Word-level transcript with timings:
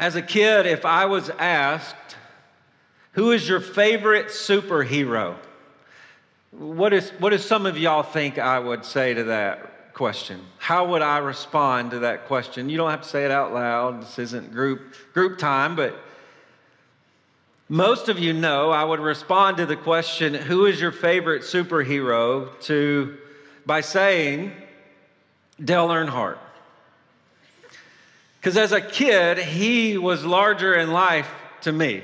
As 0.00 0.16
a 0.16 0.22
kid, 0.22 0.64
if 0.64 0.86
I 0.86 1.04
was 1.04 1.28
asked, 1.28 2.16
who 3.12 3.32
is 3.32 3.46
your 3.46 3.60
favorite 3.60 4.28
superhero? 4.28 5.36
What, 6.52 6.94
is, 6.94 7.10
what 7.18 7.30
does 7.30 7.44
some 7.44 7.66
of 7.66 7.76
y'all 7.76 8.02
think 8.02 8.38
I 8.38 8.58
would 8.58 8.86
say 8.86 9.12
to 9.12 9.24
that 9.24 9.92
question? 9.92 10.40
How 10.56 10.86
would 10.86 11.02
I 11.02 11.18
respond 11.18 11.90
to 11.90 11.98
that 11.98 12.24
question? 12.24 12.70
You 12.70 12.78
don't 12.78 12.90
have 12.90 13.02
to 13.02 13.08
say 13.08 13.26
it 13.26 13.30
out 13.30 13.52
loud. 13.52 14.00
This 14.00 14.18
isn't 14.18 14.52
group, 14.52 14.94
group 15.12 15.36
time, 15.36 15.76
but 15.76 15.94
most 17.68 18.08
of 18.08 18.18
you 18.18 18.32
know 18.32 18.70
I 18.70 18.82
would 18.82 19.00
respond 19.00 19.58
to 19.58 19.66
the 19.66 19.76
question, 19.76 20.32
who 20.32 20.64
is 20.64 20.80
your 20.80 20.92
favorite 20.92 21.42
superhero, 21.42 22.58
to, 22.62 23.18
by 23.66 23.82
saying 23.82 24.52
Dale 25.62 25.88
Earnhardt. 25.88 26.38
Because 28.40 28.56
as 28.56 28.72
a 28.72 28.80
kid, 28.80 29.36
he 29.36 29.98
was 29.98 30.24
larger 30.24 30.74
in 30.74 30.92
life 30.92 31.30
to 31.60 31.72
me. 31.72 32.02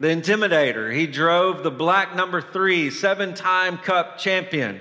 The 0.00 0.08
intimidator. 0.08 0.92
He 0.92 1.06
drove 1.06 1.62
the 1.62 1.70
black 1.70 2.16
number 2.16 2.40
three, 2.40 2.90
seven 2.90 3.34
time 3.34 3.78
cup 3.78 4.18
champion. 4.18 4.80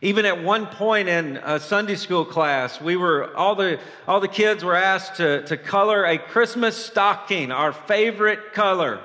Even 0.00 0.26
at 0.26 0.42
one 0.42 0.66
point 0.66 1.08
in 1.08 1.36
a 1.38 1.60
Sunday 1.60 1.94
school 1.94 2.24
class, 2.24 2.80
we 2.80 2.96
were 2.96 3.34
all 3.36 3.54
the 3.54 3.78
all 4.08 4.18
the 4.20 4.28
kids 4.28 4.64
were 4.64 4.74
asked 4.74 5.16
to, 5.16 5.44
to 5.46 5.56
color 5.56 6.04
a 6.04 6.18
Christmas 6.18 6.76
stocking, 6.76 7.52
our 7.52 7.72
favorite 7.72 8.52
color. 8.52 9.00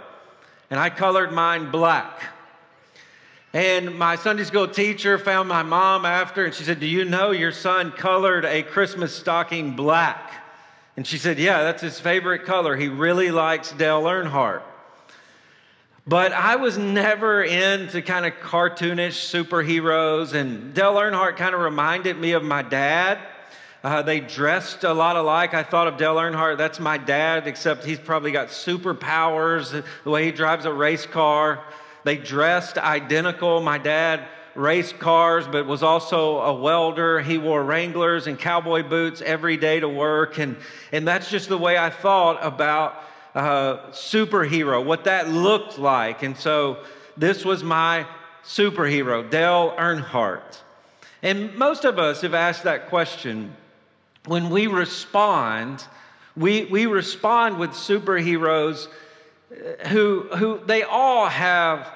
And 0.72 0.80
I 0.80 0.90
colored 0.90 1.32
mine 1.32 1.70
black. 1.70 2.24
And 3.54 4.00
my 4.00 4.16
Sunday 4.16 4.46
school 4.46 4.68
teacher 4.68 5.20
found 5.20 5.48
my 5.48 5.62
mom 5.62 6.06
after, 6.06 6.46
and 6.46 6.56
she 6.56 6.64
said, 6.64 6.80
Do 6.80 6.88
you 6.88 7.06
know 7.06 7.30
your 7.30 7.52
son 7.52 7.92
colored 7.92 8.46
a 8.46 8.64
Christmas 8.64 9.16
stocking 9.16 9.76
black? 9.76 10.43
And 10.96 11.08
she 11.08 11.18
said, 11.18 11.40
Yeah, 11.40 11.64
that's 11.64 11.82
his 11.82 12.00
favorite 12.00 12.46
color. 12.46 12.76
He 12.76 12.88
really 12.88 13.32
likes 13.32 13.72
Dale 13.72 14.04
Earnhardt. 14.04 14.62
But 16.06 16.34
I 16.34 16.58
was 16.58 16.78
never 16.78 17.44
into 17.44 18.02
kind 18.02 18.26
of 18.26 18.34
cartoonish 18.34 19.16
superheroes, 19.16 20.34
and 20.34 20.74
Dale 20.74 20.96
Earnhardt 20.96 21.38
kind 21.38 21.56
of 21.56 21.62
reminded 21.62 22.18
me 22.18 22.34
of 22.34 22.44
my 22.44 22.62
dad. 22.62 23.20
Uh, 23.84 24.02
they 24.02 24.20
dressed 24.20 24.84
a 24.84 24.94
lot 24.94 25.16
alike. 25.16 25.54
I 25.54 25.64
thought 25.64 25.88
of 25.88 25.98
Dale 25.98 26.16
Earnhardt, 26.16 26.58
that's 26.58 26.80
my 26.80 26.98
dad, 26.98 27.48
except 27.48 27.86
he's 27.86 28.00
probably 28.00 28.32
got 28.32 28.50
superpowers, 28.50 29.84
the 30.04 30.10
way 30.10 30.26
he 30.26 30.32
drives 30.32 30.66
a 30.66 30.74
race 30.74 31.06
car. 31.06 31.64
They 32.04 32.18
dressed 32.18 32.78
identical. 32.78 33.62
My 33.62 33.78
dad 33.78 34.28
raced 34.56 35.00
cars, 35.00 35.48
but 35.48 35.66
was 35.66 35.84
also 35.84 36.40
a 36.40 36.54
welder. 36.54 37.22
He 37.22 37.38
wore 37.38 37.64
Wranglers 37.64 38.28
and 38.28 38.38
cowboy 38.38 38.84
boots 38.84 39.22
every 39.22 39.58
day 39.58 39.80
to 39.80 39.90
work. 39.90 40.38
And, 40.38 40.58
and 40.92 41.08
that's 41.08 41.30
just 41.30 41.50
the 41.50 41.58
way 41.58 41.78
I 41.78 41.90
thought 41.90 42.38
about 42.42 42.96
uh, 43.34 43.78
superhero, 43.92 44.84
what 44.84 45.06
that 45.06 45.30
looked 45.30 45.80
like. 45.80 46.24
And 46.24 46.38
so 46.38 46.78
this 47.18 47.44
was 47.44 47.64
my 47.64 48.06
superhero, 48.46 49.28
Dale 49.28 49.74
Earnhardt. 49.78 50.60
And 51.22 51.56
most 51.56 51.86
of 51.86 51.98
us 51.98 52.22
have 52.22 52.34
asked 52.34 52.64
that 52.64 52.90
question. 52.90 53.56
When 54.26 54.50
we 54.50 54.68
respond, 54.68 55.84
we, 56.36 56.66
we 56.66 56.86
respond 56.86 57.58
with 57.58 57.72
superheroes 57.72 58.88
who, 59.88 60.22
who 60.36 60.60
they 60.66 60.84
all 60.84 61.28
have 61.28 61.92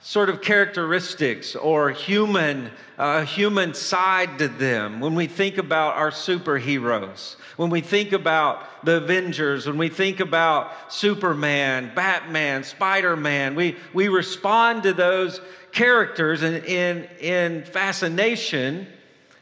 sort 0.00 0.28
of 0.28 0.40
characteristics 0.40 1.56
or 1.56 1.90
human, 1.90 2.70
uh, 2.98 3.24
human 3.24 3.74
side 3.74 4.38
to 4.38 4.48
them 4.48 5.00
when 5.00 5.14
we 5.14 5.26
think 5.26 5.58
about 5.58 5.96
our 5.96 6.10
superheroes, 6.10 7.36
when 7.56 7.70
we 7.70 7.80
think 7.80 8.12
about 8.12 8.84
the 8.84 8.98
Avengers, 8.98 9.66
when 9.66 9.78
we 9.78 9.88
think 9.88 10.20
about 10.20 10.92
Superman, 10.92 11.92
Batman, 11.94 12.62
Spider 12.62 13.16
Man, 13.16 13.54
we, 13.54 13.76
we 13.92 14.08
respond 14.08 14.84
to 14.84 14.92
those 14.92 15.40
characters 15.72 16.42
in, 16.42 16.64
in, 16.64 17.08
in 17.20 17.64
fascination 17.64 18.86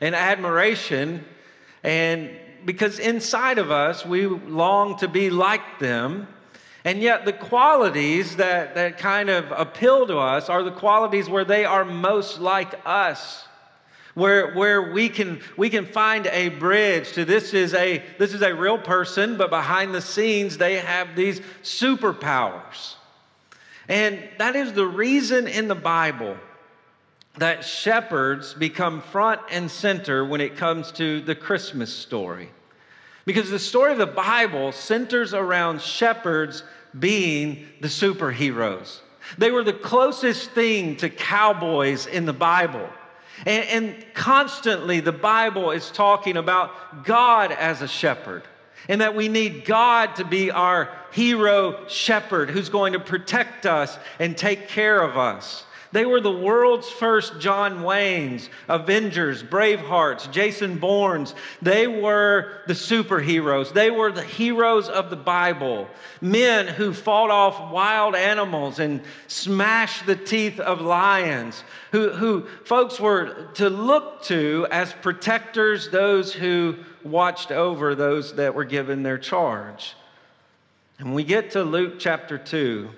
and 0.00 0.14
admiration, 0.14 1.24
and 1.82 2.30
because 2.64 2.98
inside 2.98 3.58
of 3.58 3.70
us 3.70 4.06
we 4.06 4.26
long 4.26 4.98
to 4.98 5.08
be 5.08 5.30
like 5.30 5.78
them. 5.78 6.26
And 6.84 7.00
yet, 7.00 7.24
the 7.24 7.32
qualities 7.32 8.36
that, 8.36 8.74
that 8.74 8.98
kind 8.98 9.30
of 9.30 9.50
appeal 9.50 10.06
to 10.06 10.18
us 10.18 10.50
are 10.50 10.62
the 10.62 10.70
qualities 10.70 11.30
where 11.30 11.44
they 11.44 11.64
are 11.64 11.84
most 11.84 12.40
like 12.40 12.74
us. 12.84 13.48
Where, 14.12 14.52
where 14.54 14.92
we, 14.92 15.08
can, 15.08 15.40
we 15.56 15.70
can 15.70 15.86
find 15.86 16.26
a 16.28 16.50
bridge 16.50 17.12
to 17.12 17.24
this 17.24 17.52
is 17.52 17.74
a, 17.74 18.02
this 18.18 18.32
is 18.32 18.42
a 18.42 18.54
real 18.54 18.78
person, 18.78 19.36
but 19.36 19.50
behind 19.50 19.94
the 19.94 20.02
scenes, 20.02 20.58
they 20.58 20.76
have 20.76 21.16
these 21.16 21.40
superpowers. 21.62 22.94
And 23.88 24.22
that 24.38 24.54
is 24.54 24.72
the 24.72 24.86
reason 24.86 25.48
in 25.48 25.68
the 25.68 25.74
Bible 25.74 26.36
that 27.38 27.64
shepherds 27.64 28.54
become 28.54 29.00
front 29.00 29.40
and 29.50 29.70
center 29.70 30.24
when 30.24 30.40
it 30.40 30.56
comes 30.56 30.92
to 30.92 31.20
the 31.22 31.34
Christmas 31.34 31.92
story. 31.92 32.50
Because 33.24 33.50
the 33.50 33.58
story 33.58 33.92
of 33.92 33.98
the 33.98 34.06
Bible 34.06 34.72
centers 34.72 35.32
around 35.32 35.80
shepherds 35.80 36.62
being 36.98 37.66
the 37.80 37.88
superheroes. 37.88 39.00
They 39.38 39.50
were 39.50 39.64
the 39.64 39.72
closest 39.72 40.50
thing 40.50 40.96
to 40.96 41.08
cowboys 41.08 42.06
in 42.06 42.26
the 42.26 42.32
Bible. 42.32 42.88
And, 43.46 43.64
and, 43.68 44.06
constantly, 44.14 45.00
the 45.00 45.12
Bible 45.12 45.72
is 45.72 45.90
talking 45.90 46.36
about 46.36 47.04
God 47.04 47.50
as 47.50 47.82
a 47.82 47.88
shepherd, 47.88 48.44
and 48.88 49.00
that 49.00 49.16
we 49.16 49.28
need 49.28 49.64
God 49.64 50.16
to 50.16 50.24
be 50.24 50.50
our 50.52 50.88
hero 51.10 51.88
shepherd 51.88 52.50
who's 52.50 52.68
going 52.68 52.92
to 52.92 53.00
protect 53.00 53.66
us 53.66 53.98
and 54.20 54.36
take 54.36 54.68
care 54.68 55.00
of 55.00 55.16
us. 55.16 55.64
They 55.94 56.06
were 56.06 56.20
the 56.20 56.28
world's 56.32 56.90
first 56.90 57.38
John 57.38 57.84
Waynes, 57.84 58.48
Avengers, 58.66 59.44
Bravehearts, 59.44 60.28
Jason 60.32 60.78
Bournes. 60.78 61.36
They 61.62 61.86
were 61.86 62.62
the 62.66 62.74
superheroes. 62.74 63.72
They 63.72 63.92
were 63.92 64.10
the 64.10 64.24
heroes 64.24 64.88
of 64.88 65.08
the 65.08 65.16
Bible. 65.16 65.88
Men 66.20 66.66
who 66.66 66.92
fought 66.92 67.30
off 67.30 67.72
wild 67.72 68.16
animals 68.16 68.80
and 68.80 69.02
smashed 69.28 70.04
the 70.04 70.16
teeth 70.16 70.58
of 70.58 70.80
lions, 70.80 71.62
who, 71.92 72.10
who 72.10 72.48
folks 72.64 72.98
were 72.98 73.50
to 73.54 73.70
look 73.70 74.24
to 74.24 74.66
as 74.72 74.92
protectors, 74.94 75.90
those 75.90 76.32
who 76.32 76.74
watched 77.04 77.52
over 77.52 77.94
those 77.94 78.34
that 78.34 78.56
were 78.56 78.64
given 78.64 79.04
their 79.04 79.18
charge. 79.18 79.94
And 80.98 81.14
we 81.14 81.22
get 81.22 81.52
to 81.52 81.62
Luke 81.62 82.00
chapter 82.00 82.36
2, 82.36 82.90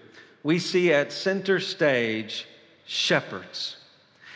we 0.42 0.58
see 0.58 0.94
at 0.94 1.12
center 1.12 1.60
stage 1.60 2.46
shepherds. 2.86 3.76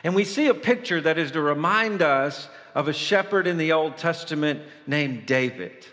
And 0.05 0.15
we 0.15 0.25
see 0.25 0.49
a 0.49 0.55
picture 0.55 1.01
that 1.01 1.19
is 1.19 1.31
to 1.33 1.41
remind 1.41 2.03
us 2.03 2.49
of 2.75 2.89
a 2.89 2.93
shepherd 2.93 3.47
in 3.47 3.59
the 3.59 3.73
Old 3.73 3.97
Testament 3.97 4.63
named 4.87 5.27
David. 5.27 5.87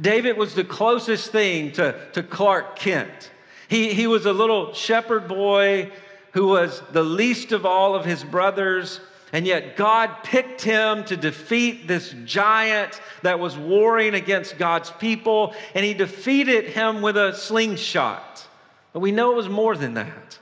David 0.00 0.36
was 0.36 0.54
the 0.54 0.64
closest 0.64 1.30
thing 1.30 1.72
to, 1.72 1.94
to 2.12 2.22
Clark 2.22 2.76
Kent. 2.76 3.30
He, 3.68 3.92
he 3.94 4.06
was 4.06 4.26
a 4.26 4.32
little 4.32 4.72
shepherd 4.74 5.28
boy 5.28 5.90
who 6.32 6.48
was 6.48 6.82
the 6.92 7.02
least 7.02 7.52
of 7.52 7.66
all 7.66 7.94
of 7.94 8.04
his 8.04 8.24
brothers, 8.24 9.00
and 9.32 9.46
yet 9.46 9.76
God 9.76 10.22
picked 10.22 10.62
him 10.62 11.04
to 11.04 11.16
defeat 11.16 11.86
this 11.86 12.14
giant 12.24 13.00
that 13.22 13.38
was 13.38 13.56
warring 13.56 14.14
against 14.14 14.58
God's 14.58 14.90
people, 14.90 15.54
and 15.74 15.84
he 15.84 15.94
defeated 15.94 16.66
him 16.66 17.02
with 17.02 17.16
a 17.16 17.34
slingshot. 17.34 18.46
But 18.92 19.00
we 19.00 19.12
know 19.12 19.32
it 19.32 19.36
was 19.36 19.48
more 19.48 19.76
than 19.76 19.94
that. 19.94 20.38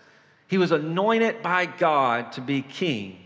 He 0.51 0.59
was 0.59 0.73
anointed 0.73 1.43
by 1.43 1.67
God 1.67 2.33
to 2.33 2.41
be 2.41 2.61
king, 2.61 3.17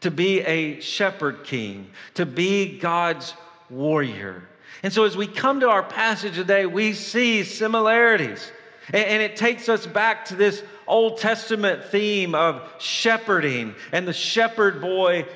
to 0.00 0.10
be 0.10 0.40
a 0.40 0.80
shepherd 0.80 1.44
king, 1.44 1.90
to 2.14 2.24
be 2.24 2.78
God's 2.78 3.34
warrior. 3.68 4.48
And 4.82 4.90
so, 4.90 5.04
as 5.04 5.14
we 5.14 5.26
come 5.26 5.60
to 5.60 5.68
our 5.68 5.82
passage 5.82 6.36
today, 6.36 6.64
we 6.64 6.94
see 6.94 7.44
similarities. 7.44 8.50
And 8.94 9.22
it 9.22 9.36
takes 9.36 9.68
us 9.68 9.86
back 9.86 10.24
to 10.26 10.36
this 10.36 10.62
Old 10.86 11.18
Testament 11.18 11.84
theme 11.84 12.34
of 12.34 12.66
shepherding 12.78 13.74
and 13.92 14.08
the 14.08 14.14
shepherd 14.14 14.80
boy 14.80 15.26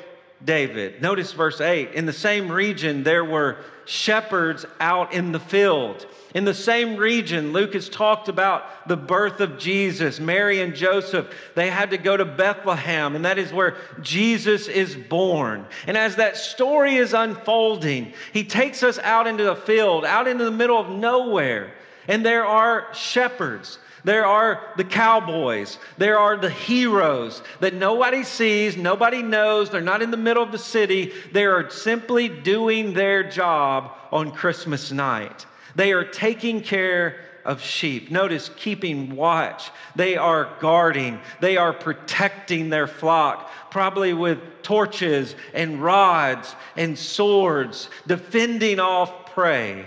David. 0.42 1.02
Notice 1.02 1.32
verse 1.32 1.60
8. 1.60 1.92
In 1.92 2.06
the 2.06 2.12
same 2.14 2.50
region, 2.50 3.02
there 3.02 3.24
were 3.24 3.58
shepherds 3.84 4.64
out 4.80 5.12
in 5.12 5.32
the 5.32 5.40
field. 5.40 6.06
In 6.34 6.44
the 6.44 6.52
same 6.52 6.96
region, 6.96 7.52
Luke 7.52 7.74
has 7.74 7.88
talked 7.88 8.28
about 8.28 8.88
the 8.88 8.96
birth 8.96 9.40
of 9.40 9.56
Jesus. 9.56 10.18
Mary 10.18 10.60
and 10.60 10.74
Joseph, 10.74 11.32
they 11.54 11.70
had 11.70 11.90
to 11.90 11.98
go 11.98 12.16
to 12.16 12.24
Bethlehem, 12.24 13.14
and 13.14 13.24
that 13.24 13.38
is 13.38 13.52
where 13.52 13.76
Jesus 14.02 14.66
is 14.66 14.96
born. 14.96 15.64
And 15.86 15.96
as 15.96 16.16
that 16.16 16.36
story 16.36 16.96
is 16.96 17.14
unfolding, 17.14 18.14
he 18.32 18.42
takes 18.42 18.82
us 18.82 18.98
out 18.98 19.28
into 19.28 19.44
the 19.44 19.54
field, 19.54 20.04
out 20.04 20.26
into 20.26 20.44
the 20.44 20.50
middle 20.50 20.78
of 20.78 20.90
nowhere. 20.90 21.72
And 22.08 22.26
there 22.26 22.44
are 22.44 22.92
shepherds 22.92 23.78
there 24.04 24.26
are 24.26 24.60
the 24.76 24.84
cowboys. 24.84 25.78
There 25.96 26.18
are 26.18 26.36
the 26.36 26.50
heroes 26.50 27.42
that 27.60 27.72
nobody 27.72 28.22
sees, 28.22 28.76
nobody 28.76 29.22
knows. 29.22 29.70
They're 29.70 29.80
not 29.80 30.02
in 30.02 30.10
the 30.10 30.18
middle 30.18 30.42
of 30.42 30.52
the 30.52 30.58
city. 30.58 31.12
They 31.32 31.46
are 31.46 31.70
simply 31.70 32.28
doing 32.28 32.92
their 32.92 33.28
job 33.28 33.92
on 34.12 34.30
Christmas 34.30 34.92
night. 34.92 35.46
They 35.74 35.92
are 35.92 36.04
taking 36.04 36.62
care 36.62 37.20
of 37.44 37.60
sheep. 37.60 38.10
Notice 38.10 38.50
keeping 38.56 39.16
watch. 39.16 39.70
They 39.96 40.16
are 40.16 40.48
guarding, 40.60 41.20
they 41.40 41.56
are 41.56 41.72
protecting 41.72 42.70
their 42.70 42.86
flock, 42.86 43.50
probably 43.70 44.14
with 44.14 44.38
torches 44.62 45.34
and 45.52 45.82
rods 45.82 46.54
and 46.76 46.98
swords, 46.98 47.90
defending 48.06 48.80
off 48.80 49.32
prey. 49.32 49.84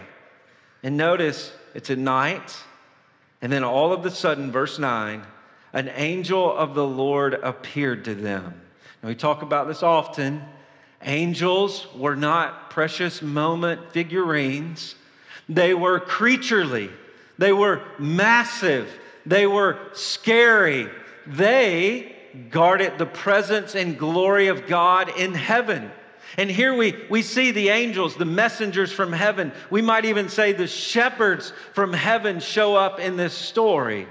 And 0.84 0.98
notice 0.98 1.52
it's 1.74 1.90
at 1.90 1.98
night. 1.98 2.56
And 3.42 3.52
then 3.52 3.64
all 3.64 3.94
of 3.94 4.06
a 4.06 4.12
sudden, 4.12 4.52
verse 4.52 4.80
9, 4.80 5.24
an 5.74 5.90
angel 5.96 6.56
of 6.56 6.74
the 6.74 6.86
Lord 6.86 7.36
appeared 7.36 8.06
to 8.06 8.16
them. 8.16 8.62
Now, 9.02 9.10
we 9.10 9.16
talk 9.16 9.42
about 9.42 9.68
this 9.68 9.84
often. 9.84 10.44
Angels 11.04 11.88
were 11.96 12.16
not 12.16 12.72
precious 12.72 13.22
moment 13.22 13.92
figurines, 13.92 14.96
they 15.50 15.74
were 15.74 16.00
creaturely, 16.00 16.90
they 17.38 17.54
were 17.54 17.82
massive, 17.98 18.90
they 19.26 19.46
were 19.46 19.78
scary. 19.94 20.88
They 21.26 22.16
guarded 22.50 22.98
the 22.98 23.06
presence 23.06 23.76
and 23.76 23.98
glory 23.98 24.48
of 24.48 24.68
God 24.68 25.10
in 25.18 25.34
heaven. 25.34 25.92
And 26.38 26.50
here 26.50 26.74
we, 26.74 26.96
we 27.10 27.22
see 27.22 27.52
the 27.52 27.70
angels, 27.70 28.16
the 28.16 28.26
messengers 28.26 28.92
from 28.92 29.12
heaven. 29.12 29.52
We 29.70 29.82
might 29.82 30.06
even 30.06 30.30
say 30.30 30.54
the 30.54 30.68
shepherds 30.68 31.52
from 31.74 31.94
heaven 31.94 32.40
show 32.40 32.76
up 32.76 33.00
in 33.00 33.18
this 33.18 33.34
story. 33.34 34.08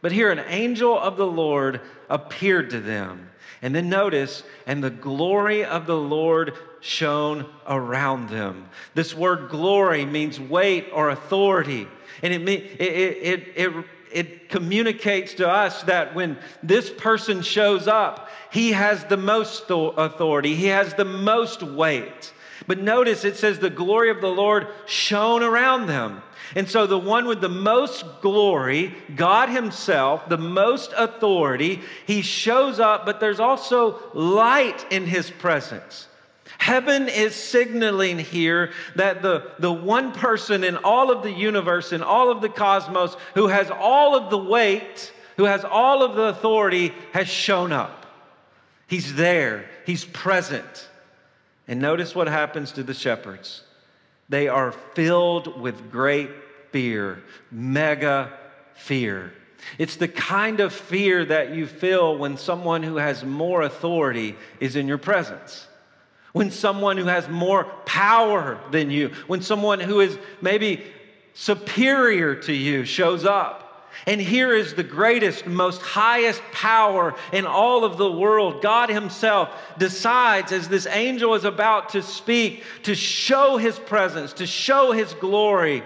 But 0.00 0.12
here, 0.12 0.30
an 0.30 0.44
angel 0.46 0.98
of 0.98 1.16
the 1.16 1.26
Lord 1.26 1.80
appeared 2.08 2.70
to 2.70 2.80
them. 2.80 3.30
And 3.66 3.74
then 3.74 3.88
notice, 3.88 4.44
and 4.68 4.80
the 4.80 4.90
glory 4.90 5.64
of 5.64 5.86
the 5.86 5.96
Lord 5.96 6.54
shone 6.78 7.46
around 7.66 8.28
them. 8.28 8.68
This 8.94 9.12
word 9.12 9.48
glory 9.48 10.04
means 10.04 10.38
weight 10.38 10.86
or 10.92 11.10
authority. 11.10 11.88
And 12.22 12.32
it, 12.32 12.48
it, 12.48 12.80
it, 12.80 13.52
it, 13.56 13.84
it 14.12 14.48
communicates 14.50 15.34
to 15.34 15.48
us 15.48 15.82
that 15.82 16.14
when 16.14 16.38
this 16.62 16.90
person 16.90 17.42
shows 17.42 17.88
up, 17.88 18.28
he 18.52 18.70
has 18.70 19.04
the 19.06 19.16
most 19.16 19.64
authority, 19.68 20.54
he 20.54 20.66
has 20.66 20.94
the 20.94 21.04
most 21.04 21.60
weight. 21.60 22.32
But 22.68 22.78
notice 22.78 23.24
it 23.24 23.34
says 23.34 23.58
the 23.58 23.68
glory 23.68 24.10
of 24.10 24.20
the 24.20 24.28
Lord 24.28 24.68
shone 24.86 25.42
around 25.42 25.88
them. 25.88 26.22
And 26.54 26.68
so 26.68 26.86
the 26.86 26.98
one 26.98 27.26
with 27.26 27.40
the 27.40 27.48
most 27.48 28.04
glory, 28.20 28.94
God 29.14 29.48
Himself, 29.48 30.28
the 30.28 30.38
most 30.38 30.92
authority, 30.96 31.80
He 32.06 32.22
shows 32.22 32.78
up, 32.78 33.04
but 33.04 33.20
there's 33.20 33.40
also 33.40 33.98
light 34.14 34.86
in 34.90 35.06
His 35.06 35.30
presence. 35.30 36.08
Heaven 36.58 37.08
is 37.08 37.34
signaling 37.34 38.18
here 38.18 38.72
that 38.94 39.22
the, 39.22 39.50
the 39.58 39.72
one 39.72 40.12
person 40.12 40.64
in 40.64 40.76
all 40.76 41.10
of 41.10 41.22
the 41.22 41.32
universe, 41.32 41.92
in 41.92 42.02
all 42.02 42.30
of 42.30 42.40
the 42.40 42.48
cosmos, 42.48 43.16
who 43.34 43.48
has 43.48 43.70
all 43.70 44.16
of 44.16 44.30
the 44.30 44.38
weight, 44.38 45.12
who 45.36 45.44
has 45.44 45.64
all 45.64 46.02
of 46.02 46.16
the 46.16 46.22
authority, 46.22 46.94
has 47.12 47.28
shown 47.28 47.72
up. 47.72 48.06
He's 48.86 49.14
there, 49.14 49.68
He's 49.84 50.04
present. 50.04 50.88
And 51.68 51.80
notice 51.80 52.14
what 52.14 52.28
happens 52.28 52.72
to 52.72 52.82
the 52.82 52.94
shepherds. 52.94 53.62
They 54.28 54.48
are 54.48 54.72
filled 54.72 55.60
with 55.60 55.90
great 55.90 56.30
fear, 56.72 57.22
mega 57.50 58.32
fear. 58.74 59.32
It's 59.78 59.96
the 59.96 60.08
kind 60.08 60.60
of 60.60 60.72
fear 60.72 61.24
that 61.24 61.54
you 61.54 61.66
feel 61.66 62.16
when 62.16 62.36
someone 62.36 62.82
who 62.82 62.96
has 62.96 63.24
more 63.24 63.62
authority 63.62 64.36
is 64.60 64.76
in 64.76 64.86
your 64.86 64.98
presence. 64.98 65.66
When 66.32 66.50
someone 66.50 66.98
who 66.98 67.06
has 67.06 67.28
more 67.28 67.64
power 67.86 68.60
than 68.70 68.90
you, 68.90 69.08
when 69.26 69.42
someone 69.42 69.80
who 69.80 70.00
is 70.00 70.18
maybe 70.40 70.84
superior 71.34 72.34
to 72.34 72.52
you 72.52 72.84
shows 72.84 73.24
up. 73.24 73.65
And 74.04 74.20
here 74.20 74.54
is 74.54 74.74
the 74.74 74.84
greatest, 74.84 75.46
most 75.46 75.80
highest 75.80 76.42
power 76.52 77.14
in 77.32 77.46
all 77.46 77.84
of 77.84 77.96
the 77.96 78.10
world. 78.10 78.62
God 78.62 78.90
Himself 78.90 79.48
decides, 79.78 80.52
as 80.52 80.68
this 80.68 80.86
angel 80.86 81.34
is 81.34 81.44
about 81.44 81.90
to 81.90 82.02
speak, 82.02 82.62
to 82.82 82.94
show 82.94 83.56
His 83.56 83.78
presence, 83.78 84.34
to 84.34 84.46
show 84.46 84.92
His 84.92 85.14
glory 85.14 85.82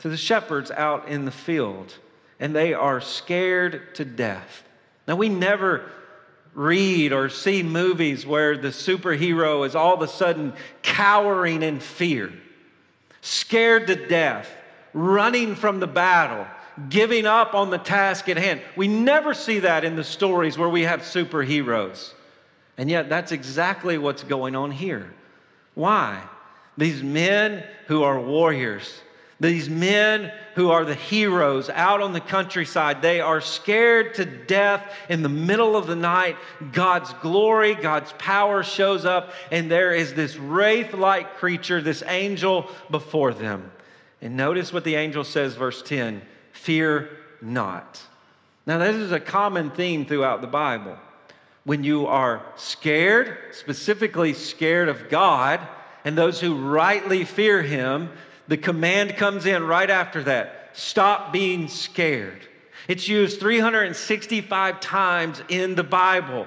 to 0.00 0.08
the 0.08 0.16
shepherds 0.16 0.70
out 0.70 1.08
in 1.08 1.24
the 1.24 1.30
field. 1.30 1.94
And 2.38 2.54
they 2.54 2.74
are 2.74 3.00
scared 3.00 3.94
to 3.96 4.04
death. 4.04 4.62
Now, 5.08 5.16
we 5.16 5.28
never 5.28 5.90
read 6.54 7.12
or 7.12 7.28
see 7.28 7.62
movies 7.62 8.26
where 8.26 8.56
the 8.56 8.68
superhero 8.68 9.66
is 9.66 9.74
all 9.74 9.94
of 9.94 10.02
a 10.02 10.08
sudden 10.08 10.52
cowering 10.82 11.62
in 11.62 11.80
fear, 11.80 12.32
scared 13.20 13.86
to 13.86 13.94
death, 13.94 14.48
running 14.92 15.54
from 15.54 15.80
the 15.80 15.86
battle 15.86 16.46
giving 16.88 17.26
up 17.26 17.54
on 17.54 17.70
the 17.70 17.78
task 17.78 18.28
at 18.28 18.36
hand. 18.36 18.62
We 18.76 18.88
never 18.88 19.34
see 19.34 19.60
that 19.60 19.84
in 19.84 19.96
the 19.96 20.04
stories 20.04 20.56
where 20.56 20.68
we 20.68 20.82
have 20.82 21.00
superheroes. 21.00 22.12
And 22.76 22.88
yet, 22.88 23.08
that's 23.08 23.32
exactly 23.32 23.98
what's 23.98 24.22
going 24.22 24.54
on 24.54 24.70
here. 24.70 25.12
Why? 25.74 26.22
These 26.76 27.02
men 27.02 27.64
who 27.88 28.04
are 28.04 28.20
warriors, 28.20 29.00
these 29.40 29.68
men 29.68 30.32
who 30.54 30.70
are 30.70 30.84
the 30.84 30.94
heroes 30.94 31.68
out 31.70 32.00
on 32.00 32.12
the 32.12 32.20
countryside, 32.20 33.02
they 33.02 33.20
are 33.20 33.40
scared 33.40 34.14
to 34.14 34.24
death 34.24 34.84
in 35.08 35.22
the 35.22 35.28
middle 35.28 35.76
of 35.76 35.88
the 35.88 35.96
night. 35.96 36.36
God's 36.72 37.12
glory, 37.14 37.74
God's 37.74 38.12
power 38.18 38.62
shows 38.62 39.04
up, 39.04 39.32
and 39.50 39.70
there 39.70 39.92
is 39.92 40.14
this 40.14 40.36
wraith 40.36 40.94
like 40.94 41.36
creature, 41.36 41.80
this 41.80 42.04
angel 42.06 42.70
before 42.90 43.34
them. 43.34 43.72
And 44.20 44.36
notice 44.36 44.72
what 44.72 44.84
the 44.84 44.96
angel 44.96 45.24
says, 45.24 45.54
verse 45.54 45.82
10 45.82 46.22
fear 46.58 47.08
not. 47.40 48.02
Now, 48.66 48.78
this 48.78 48.96
is 48.96 49.12
a 49.12 49.20
common 49.20 49.70
theme 49.70 50.04
throughout 50.04 50.40
the 50.40 50.46
Bible. 50.46 50.98
When 51.64 51.84
you 51.84 52.06
are 52.06 52.44
scared, 52.56 53.38
specifically 53.52 54.34
scared 54.34 54.88
of 54.88 55.08
God, 55.08 55.60
and 56.04 56.16
those 56.16 56.40
who 56.40 56.68
rightly 56.68 57.24
fear 57.24 57.62
Him, 57.62 58.10
the 58.46 58.56
command 58.56 59.16
comes 59.16 59.46
in 59.46 59.64
right 59.64 59.88
after 59.88 60.22
that 60.24 60.70
stop 60.74 61.32
being 61.32 61.68
scared. 61.68 62.46
It's 62.88 63.08
used 63.08 63.40
365 63.40 64.80
times 64.80 65.42
in 65.48 65.74
the 65.74 65.84
Bible. 65.84 66.46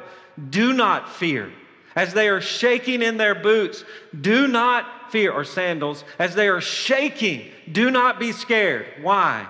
Do 0.50 0.74
not 0.74 1.10
fear. 1.10 1.52
As 1.96 2.14
they 2.14 2.30
are 2.30 2.42
shaking 2.42 3.02
in 3.02 3.18
their 3.18 3.36
boots, 3.36 3.84
do 4.20 4.48
not 4.48 5.12
fear, 5.12 5.32
or 5.32 5.44
sandals, 5.44 6.04
as 6.18 6.36
they 6.36 6.48
are 6.48 6.62
shaking, 6.62 7.52
do 7.72 7.92
not 7.92 8.20
be 8.20 8.32
scared. 8.32 8.86
Why? 9.02 9.48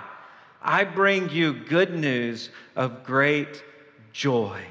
I 0.62 0.84
bring 0.84 1.30
you 1.30 1.52
good 1.52 1.94
news 1.94 2.50
of 2.76 3.04
great 3.04 3.62
joy. 4.12 4.62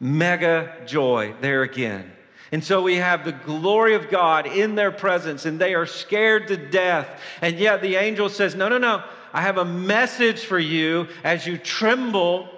Mega 0.00 0.74
joy, 0.86 1.34
there 1.40 1.62
again. 1.62 2.10
And 2.52 2.64
so 2.64 2.82
we 2.82 2.96
have 2.96 3.24
the 3.24 3.32
glory 3.32 3.94
of 3.94 4.08
God 4.08 4.46
in 4.46 4.74
their 4.74 4.90
presence, 4.90 5.46
and 5.46 5.58
they 5.58 5.74
are 5.74 5.86
scared 5.86 6.48
to 6.48 6.56
death. 6.56 7.08
And 7.40 7.58
yet 7.58 7.80
the 7.80 7.96
angel 7.96 8.28
says, 8.28 8.54
No, 8.54 8.68
no, 8.68 8.78
no. 8.78 9.04
I 9.32 9.42
have 9.42 9.58
a 9.58 9.64
message 9.64 10.40
for 10.40 10.58
you 10.58 11.06
as 11.22 11.46
you 11.46 11.56
tremble, 11.56 12.48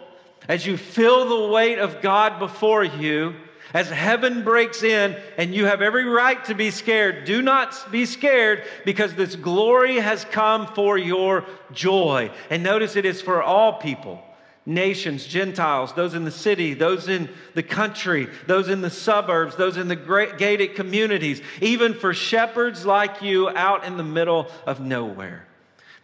as 0.49 0.67
you 0.67 0.79
feel 0.79 1.29
the 1.29 1.53
weight 1.53 1.79
of 1.79 2.01
God 2.01 2.39
before 2.39 2.83
you 2.83 3.35
as 3.75 3.89
heaven 3.89 4.45
breaks 4.45 4.83
in, 4.83 5.17
and 5.37 5.55
you 5.55 5.67
have 5.67 5.83
every 5.83 6.05
right 6.05 6.45
to 6.45 6.55
be 6.55 6.71
scared, 6.71 7.25
do 7.25 7.43
not 7.43 7.91
be 7.91 8.05
scared 8.07 8.65
because 8.85 9.15
this 9.15 9.37
glory 9.37 9.97
has 9.97 10.25
come 10.27 10.67
for 10.75 10.99
your 10.99 11.45
joy. 11.73 12.31
And 12.51 12.63
notice 12.63 12.97
it 12.97 13.05
is 13.05 13.21
for 13.23 13.43
all 13.43 13.75
people 13.75 14.23
nations, 14.65 15.27
Gentiles, 15.27 15.93
those 15.95 16.15
in 16.15 16.25
the 16.25 16.31
city, 16.31 16.75
those 16.75 17.09
in 17.09 17.29
the 17.55 17.63
country, 17.63 18.29
those 18.47 18.69
in 18.69 18.81
the 18.81 18.91
suburbs, 18.91 19.57
those 19.57 19.77
in 19.77 19.89
the 19.89 19.97
great 19.97 20.39
gated 20.39 20.75
communities, 20.77 21.41
even 21.61 21.95
for 21.95 22.15
shepherds 22.15 22.87
like 22.87 23.23
you 23.23 23.49
out 23.49 23.85
in 23.85 23.97
the 23.97 24.05
middle 24.05 24.49
of 24.67 24.81
nowhere. 24.81 25.45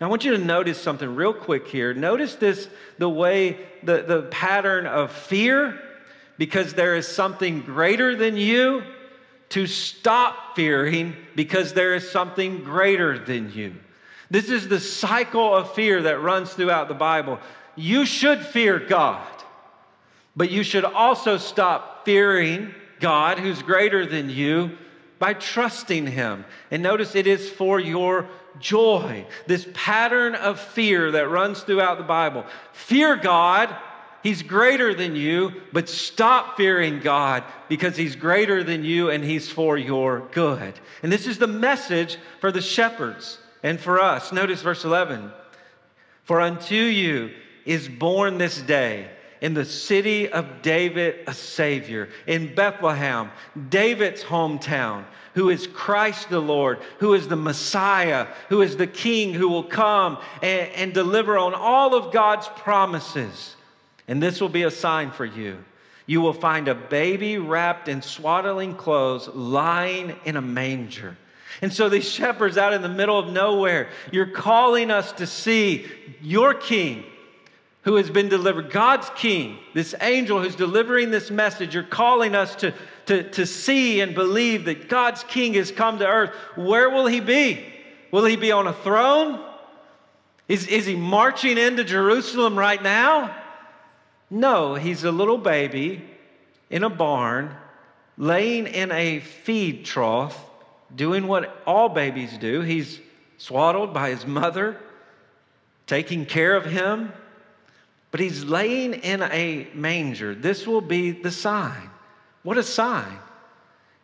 Now, 0.00 0.06
I 0.06 0.10
want 0.10 0.24
you 0.24 0.32
to 0.32 0.38
notice 0.38 0.80
something 0.80 1.14
real 1.14 1.32
quick 1.32 1.66
here. 1.66 1.92
Notice 1.92 2.36
this 2.36 2.68
the 2.98 3.08
way, 3.08 3.58
the, 3.82 4.02
the 4.02 4.22
pattern 4.22 4.86
of 4.86 5.12
fear 5.12 5.80
because 6.38 6.74
there 6.74 6.96
is 6.96 7.06
something 7.06 7.60
greater 7.60 8.16
than 8.16 8.36
you, 8.36 8.82
to 9.50 9.66
stop 9.66 10.54
fearing 10.54 11.16
because 11.34 11.72
there 11.72 11.94
is 11.94 12.10
something 12.10 12.62
greater 12.62 13.18
than 13.18 13.52
you. 13.52 13.74
This 14.30 14.50
is 14.50 14.68
the 14.68 14.80
cycle 14.80 15.54
of 15.54 15.74
fear 15.74 16.02
that 16.02 16.20
runs 16.20 16.52
throughout 16.52 16.88
the 16.88 16.94
Bible. 16.94 17.38
You 17.74 18.04
should 18.04 18.44
fear 18.44 18.78
God, 18.78 19.26
but 20.36 20.50
you 20.50 20.62
should 20.62 20.84
also 20.84 21.38
stop 21.38 22.04
fearing 22.04 22.74
God, 23.00 23.38
who's 23.38 23.62
greater 23.62 24.04
than 24.04 24.28
you, 24.28 24.76
by 25.18 25.32
trusting 25.32 26.06
Him. 26.06 26.44
And 26.70 26.82
notice 26.82 27.14
it 27.14 27.26
is 27.26 27.48
for 27.48 27.80
your 27.80 28.28
joy. 28.60 29.24
This 29.46 29.66
pattern 29.72 30.34
of 30.34 30.60
fear 30.60 31.10
that 31.12 31.28
runs 31.28 31.62
throughout 31.62 31.98
the 31.98 32.04
Bible. 32.04 32.44
Fear 32.72 33.16
God 33.16 33.74
He's 34.22 34.42
greater 34.42 34.94
than 34.94 35.14
you, 35.14 35.52
but 35.72 35.88
stop 35.88 36.56
fearing 36.56 37.00
God 37.00 37.44
because 37.68 37.96
He's 37.96 38.16
greater 38.16 38.64
than 38.64 38.84
you 38.84 39.10
and 39.10 39.22
He's 39.22 39.48
for 39.48 39.76
your 39.76 40.28
good. 40.32 40.74
And 41.02 41.12
this 41.12 41.26
is 41.26 41.38
the 41.38 41.46
message 41.46 42.18
for 42.40 42.50
the 42.50 42.60
shepherds 42.60 43.38
and 43.62 43.78
for 43.78 44.00
us. 44.00 44.32
Notice 44.32 44.62
verse 44.62 44.84
11. 44.84 45.30
For 46.24 46.40
unto 46.40 46.74
you 46.74 47.30
is 47.64 47.88
born 47.88 48.38
this 48.38 48.60
day 48.60 49.08
in 49.40 49.54
the 49.54 49.64
city 49.64 50.28
of 50.28 50.62
David 50.62 51.20
a 51.26 51.34
Savior, 51.34 52.08
in 52.26 52.54
Bethlehem, 52.54 53.30
David's 53.68 54.22
hometown, 54.24 55.04
who 55.34 55.48
is 55.48 55.68
Christ 55.68 56.28
the 56.28 56.40
Lord, 56.40 56.80
who 56.98 57.14
is 57.14 57.28
the 57.28 57.36
Messiah, 57.36 58.26
who 58.48 58.62
is 58.62 58.76
the 58.76 58.86
King 58.86 59.32
who 59.32 59.48
will 59.48 59.62
come 59.62 60.18
and, 60.42 60.68
and 60.72 60.94
deliver 60.94 61.38
on 61.38 61.54
all 61.54 61.94
of 61.94 62.12
God's 62.12 62.48
promises. 62.48 63.54
And 64.08 64.22
this 64.22 64.40
will 64.40 64.48
be 64.48 64.62
a 64.62 64.70
sign 64.70 65.10
for 65.10 65.26
you. 65.26 65.58
You 66.06 66.22
will 66.22 66.32
find 66.32 66.66
a 66.66 66.74
baby 66.74 67.36
wrapped 67.36 67.86
in 67.86 68.00
swaddling 68.00 68.74
clothes 68.74 69.28
lying 69.28 70.16
in 70.24 70.36
a 70.36 70.42
manger. 70.42 71.16
And 71.60 71.72
so, 71.72 71.88
these 71.88 72.08
shepherds 72.08 72.56
out 72.56 72.72
in 72.72 72.82
the 72.82 72.88
middle 72.88 73.18
of 73.18 73.30
nowhere, 73.30 73.90
you're 74.10 74.26
calling 74.26 74.90
us 74.90 75.12
to 75.12 75.26
see 75.26 75.86
your 76.22 76.54
king 76.54 77.04
who 77.82 77.96
has 77.96 78.10
been 78.10 78.28
delivered, 78.28 78.70
God's 78.70 79.10
king, 79.16 79.58
this 79.74 79.94
angel 80.00 80.42
who's 80.42 80.56
delivering 80.56 81.10
this 81.10 81.30
message. 81.30 81.74
You're 81.74 81.82
calling 81.82 82.34
us 82.34 82.54
to, 82.56 82.74
to, 83.06 83.28
to 83.30 83.46
see 83.46 84.00
and 84.00 84.14
believe 84.14 84.66
that 84.66 84.88
God's 84.88 85.24
king 85.24 85.54
has 85.54 85.70
come 85.70 85.98
to 85.98 86.06
earth. 86.06 86.34
Where 86.54 86.90
will 86.90 87.06
he 87.06 87.20
be? 87.20 87.64
Will 88.10 88.24
he 88.24 88.36
be 88.36 88.52
on 88.52 88.66
a 88.66 88.72
throne? 88.72 89.44
Is, 90.48 90.66
is 90.66 90.86
he 90.86 90.96
marching 90.96 91.58
into 91.58 91.84
Jerusalem 91.84 92.58
right 92.58 92.82
now? 92.82 93.34
No, 94.30 94.74
he's 94.74 95.04
a 95.04 95.12
little 95.12 95.38
baby 95.38 96.02
in 96.70 96.84
a 96.84 96.90
barn, 96.90 97.54
laying 98.16 98.66
in 98.66 98.92
a 98.92 99.20
feed 99.20 99.84
trough 99.84 100.44
doing 100.94 101.26
what 101.26 101.62
all 101.66 101.88
babies 101.88 102.36
do. 102.38 102.60
He's 102.60 103.00
swaddled 103.38 103.94
by 103.94 104.10
his 104.10 104.26
mother, 104.26 104.76
taking 105.86 106.26
care 106.26 106.54
of 106.54 106.64
him, 106.66 107.12
but 108.10 108.20
he's 108.20 108.44
laying 108.44 108.94
in 108.94 109.22
a 109.22 109.68
manger. 109.74 110.34
This 110.34 110.66
will 110.66 110.80
be 110.80 111.10
the 111.10 111.30
sign. 111.30 111.90
What 112.42 112.58
a 112.58 112.62
sign. 112.62 113.18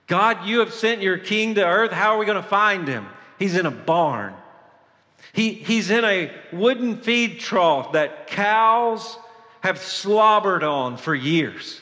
God, 0.07 0.47
you 0.47 0.59
have 0.59 0.75
sent 0.75 1.01
your 1.01 1.17
king 1.19 1.55
to 1.55 1.65
earth. 1.65 1.91
How 1.91 2.15
are 2.15 2.19
we 2.19 2.27
going 2.27 2.43
to 2.43 2.49
find 2.49 2.87
him? 2.87 3.07
He's 3.39 3.57
in 3.57 3.65
a 3.67 3.71
barn. 3.71 4.35
He, 5.33 5.55
he's 5.55 5.91
in 5.91 6.05
a 6.05 6.31
wooden 6.53 6.99
feed 6.99 7.41
trough 7.41 7.93
that 7.93 8.27
cows 8.27 9.19
have 9.65 9.79
slobbered 9.79 10.63
on 10.63 10.99
for 10.99 11.15
years. 11.15 11.81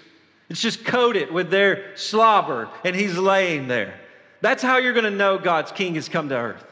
It's 0.49 0.63
just 0.63 0.85
coated 0.85 1.33
with 1.33 1.51
their 1.51 1.97
slobber, 1.97 2.69
and 2.85 2.95
he's 2.95 3.19
laying 3.19 3.67
there. 3.67 3.99
That's 4.41 4.63
how 4.63 4.79
you're 4.79 4.93
going 4.93 5.05
to 5.05 5.11
know 5.11 5.37
God's 5.37 5.73
king 5.73 5.97
has 5.97 6.09
come 6.09 6.29
to 6.29 6.37
earth. 6.37 6.65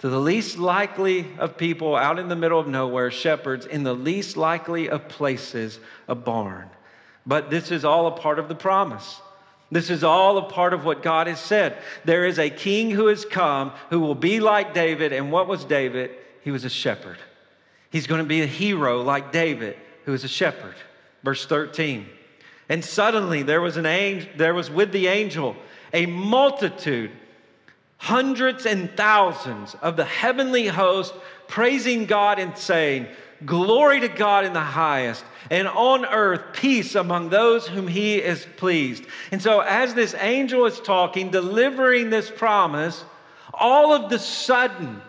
To 0.00 0.10
the 0.10 0.20
least 0.20 0.58
likely 0.58 1.26
of 1.38 1.56
people 1.56 1.96
out 1.96 2.18
in 2.18 2.28
the 2.28 2.36
middle 2.36 2.60
of 2.60 2.68
nowhere, 2.68 3.10
shepherds, 3.10 3.64
in 3.64 3.82
the 3.82 3.94
least 3.94 4.36
likely 4.36 4.90
of 4.90 5.08
places, 5.08 5.80
a 6.06 6.14
barn. 6.14 6.68
But 7.24 7.48
this 7.48 7.70
is 7.70 7.82
all 7.82 8.08
a 8.08 8.18
part 8.18 8.38
of 8.38 8.48
the 8.48 8.54
promise. 8.54 9.22
This 9.70 9.88
is 9.88 10.04
all 10.04 10.36
a 10.36 10.50
part 10.50 10.74
of 10.74 10.84
what 10.84 11.02
God 11.02 11.28
has 11.28 11.40
said. 11.40 11.78
There 12.04 12.26
is 12.26 12.38
a 12.38 12.50
king 12.50 12.90
who 12.90 13.06
has 13.06 13.24
come 13.24 13.72
who 13.88 14.00
will 14.00 14.14
be 14.14 14.38
like 14.38 14.74
David. 14.74 15.14
And 15.14 15.32
what 15.32 15.48
was 15.48 15.64
David? 15.64 16.10
He 16.42 16.50
was 16.50 16.66
a 16.66 16.70
shepherd. 16.70 17.16
He's 17.90 18.06
going 18.06 18.22
to 18.22 18.28
be 18.28 18.42
a 18.42 18.46
hero 18.46 19.02
like 19.02 19.32
David, 19.32 19.76
who 20.04 20.14
is 20.14 20.24
a 20.24 20.28
shepherd. 20.28 20.74
Verse 21.22 21.44
13. 21.46 22.06
And 22.68 22.84
suddenly 22.84 23.42
there 23.42 23.60
was 23.60 23.76
an 23.76 23.86
angel, 23.86 24.30
there 24.36 24.54
was 24.54 24.70
with 24.70 24.92
the 24.92 25.08
angel 25.08 25.56
a 25.92 26.06
multitude, 26.06 27.10
hundreds 27.98 28.64
and 28.64 28.90
thousands 28.96 29.74
of 29.82 29.96
the 29.96 30.04
heavenly 30.04 30.68
host 30.68 31.12
praising 31.48 32.06
God 32.06 32.38
and 32.38 32.56
saying, 32.56 33.08
Glory 33.44 34.00
to 34.00 34.08
God 34.08 34.44
in 34.44 34.52
the 34.52 34.60
highest, 34.60 35.24
and 35.50 35.66
on 35.66 36.04
earth 36.04 36.42
peace 36.52 36.94
among 36.94 37.30
those 37.30 37.66
whom 37.66 37.88
he 37.88 38.16
is 38.16 38.46
pleased. 38.56 39.04
And 39.32 39.40
so, 39.40 39.60
as 39.60 39.94
this 39.94 40.14
angel 40.14 40.66
is 40.66 40.78
talking, 40.78 41.30
delivering 41.30 42.10
this 42.10 42.30
promise, 42.30 43.02
all 43.54 43.94
of 43.94 44.10
the 44.10 44.18
sudden, 44.18 45.00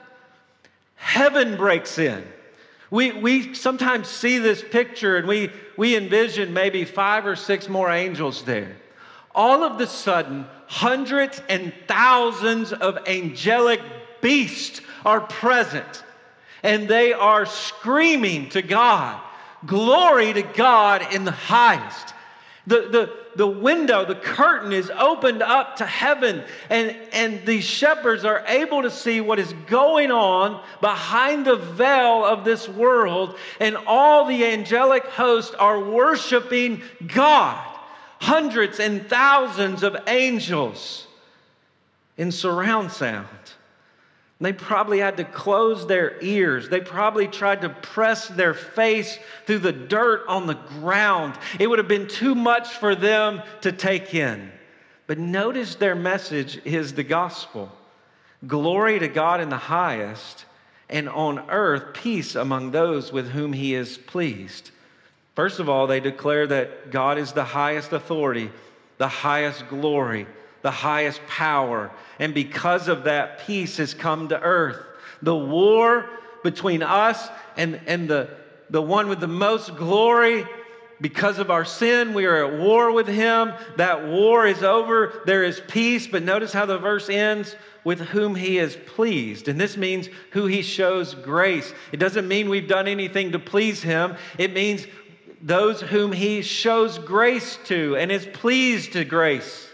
heaven 0.96 1.58
breaks 1.58 2.00
in. 2.00 2.24
We, 2.92 3.14
we 3.14 3.56
sometimes 3.56 4.10
see 4.10 4.38
this 4.38 4.62
picture 4.62 5.18
and 5.18 5.28
we, 5.28 5.50
we 5.78 5.96
envision 5.96 6.54
maybe 6.54 6.86
five 6.86 7.26
or 7.26 7.38
six 7.38 7.70
more 7.70 7.90
angels 7.90 8.44
there. 8.44 8.76
All 9.34 9.64
of 9.64 9.80
the 9.80 9.88
sudden, 9.88 10.46
hundreds 10.68 11.42
and 11.48 11.74
thousands 11.88 12.74
of 12.74 13.08
angelic 13.08 13.80
beasts 14.20 14.82
are 15.06 15.22
present 15.22 16.04
and 16.64 16.88
they 16.88 17.14
are 17.14 17.46
screaming 17.46 18.50
to 18.50 18.62
God, 18.62 19.20
Glory 19.66 20.34
to 20.34 20.42
God 20.42 21.14
in 21.14 21.24
the 21.24 21.32
highest. 21.32 22.14
The, 22.66 22.82
the, 22.90 23.21
the 23.36 23.48
window, 23.48 24.06
the 24.06 24.16
curtain 24.16 24.74
is 24.74 24.90
opened 24.90 25.42
up 25.42 25.78
to 25.78 25.86
heaven, 25.86 26.44
and, 26.70 26.96
and 27.14 27.46
these 27.46 27.64
shepherds 27.64 28.26
are 28.26 28.44
able 28.48 28.82
to 28.82 28.92
see 28.92 29.22
what 29.22 29.40
is 29.40 29.54
going 29.68 30.12
on 30.12 30.62
behind 30.82 31.46
the 31.46 31.56
veil 31.56 32.26
of 32.26 32.44
this 32.44 32.68
world, 32.68 33.38
and 33.60 33.78
all 33.88 34.26
the 34.26 34.46
angelic 34.46 35.06
hosts 35.06 35.56
are 35.56 35.80
worshiping 35.80 36.82
God 37.08 37.68
hundreds 38.22 38.80
and 38.80 39.08
thousands 39.10 39.82
of 39.82 39.98
angels 40.08 41.08
in 42.18 42.32
surround 42.32 42.92
sound. 42.92 43.28
They 44.42 44.54
probably 44.54 44.98
had 44.98 45.18
to 45.18 45.24
close 45.24 45.86
their 45.86 46.20
ears. 46.22 46.68
They 46.68 46.82
probably 46.82 47.28
tried 47.28 47.62
to 47.62 47.70
press 47.70 48.28
their 48.28 48.56
face 48.56 49.20
through 49.46 49.60
the 49.60 49.72
dirt 49.72 50.26
on 50.28 50.48
the 50.48 50.56
ground. 50.56 51.36
It 51.60 51.68
would 51.68 51.78
have 51.78 51.88
been 51.88 52.08
too 52.08 52.34
much 52.34 52.70
for 52.70 52.96
them 52.96 53.44
to 53.62 53.72
take 53.72 54.16
in. 54.16 54.52
But 55.06 55.20
notice 55.20 55.76
their 55.76 55.94
message 55.94 56.60
is 56.66 56.94
the 56.94 57.04
gospel 57.04 57.72
glory 58.48 58.98
to 58.98 59.08
God 59.08 59.40
in 59.40 59.50
the 59.50 59.58
highest, 59.58 60.46
and 60.90 61.08
on 61.08 61.48
earth 61.52 61.94
peace 61.94 62.34
among 62.34 62.72
those 62.72 63.12
with 63.12 63.30
whom 63.30 63.54
he 63.54 63.76
is 63.76 64.00
pleased. 64.00 64.72
First 65.36 65.60
of 65.60 65.70
all, 65.70 65.86
they 65.86 66.00
declare 66.00 66.48
that 66.48 66.90
God 66.90 67.20
is 67.20 67.34
the 67.34 67.44
highest 67.44 67.94
authority, 67.94 68.52
the 68.98 69.08
highest 69.08 69.68
glory, 69.68 70.26
the 70.62 70.72
highest 70.72 71.22
power. 71.28 71.92
And 72.20 72.34
because 72.34 72.88
of 72.88 73.06
that, 73.06 73.40
peace 73.46 73.78
has 73.78 73.94
come 73.94 74.30
to 74.30 74.40
earth. 74.40 74.78
The 75.22 75.36
war 75.36 76.10
between 76.44 76.84
us 76.84 77.30
and, 77.58 77.80
and 77.88 78.10
the, 78.10 78.30
the 78.70 78.82
one 78.82 79.10
with 79.10 79.20
the 79.20 79.28
most 79.28 79.76
glory, 79.76 80.46
because 81.00 81.40
of 81.40 81.50
our 81.50 81.66
sin, 81.66 82.14
we 82.14 82.26
are 82.26 82.46
at 82.46 82.60
war 82.60 82.92
with 82.92 83.08
him. 83.08 83.54
That 83.78 84.06
war 84.08 84.46
is 84.46 84.62
over. 84.62 85.22
There 85.26 85.44
is 85.44 85.62
peace. 85.68 86.06
But 86.06 86.22
notice 86.22 86.54
how 86.54 86.68
the 86.68 86.78
verse 86.78 87.10
ends 87.10 87.56
with 87.84 88.00
whom 88.00 88.36
he 88.36 88.60
is 88.60 88.78
pleased. 88.86 89.48
And 89.48 89.60
this 89.60 89.78
means 89.78 90.10
who 90.32 90.46
he 90.46 90.62
shows 90.62 91.16
grace. 91.16 91.74
It 91.92 91.98
doesn't 91.98 92.28
mean 92.28 92.50
we've 92.50 92.68
done 92.68 92.88
anything 92.88 93.32
to 93.32 93.40
please 93.40 93.82
him, 93.82 94.16
it 94.38 94.54
means 94.54 94.86
those 95.42 95.82
whom 95.82 96.12
he 96.12 96.44
shows 96.44 97.00
grace 97.00 97.58
to 97.66 97.96
and 97.98 98.12
is 98.12 98.28
pleased 98.28 98.94
to 98.94 99.04
grace, 99.04 99.68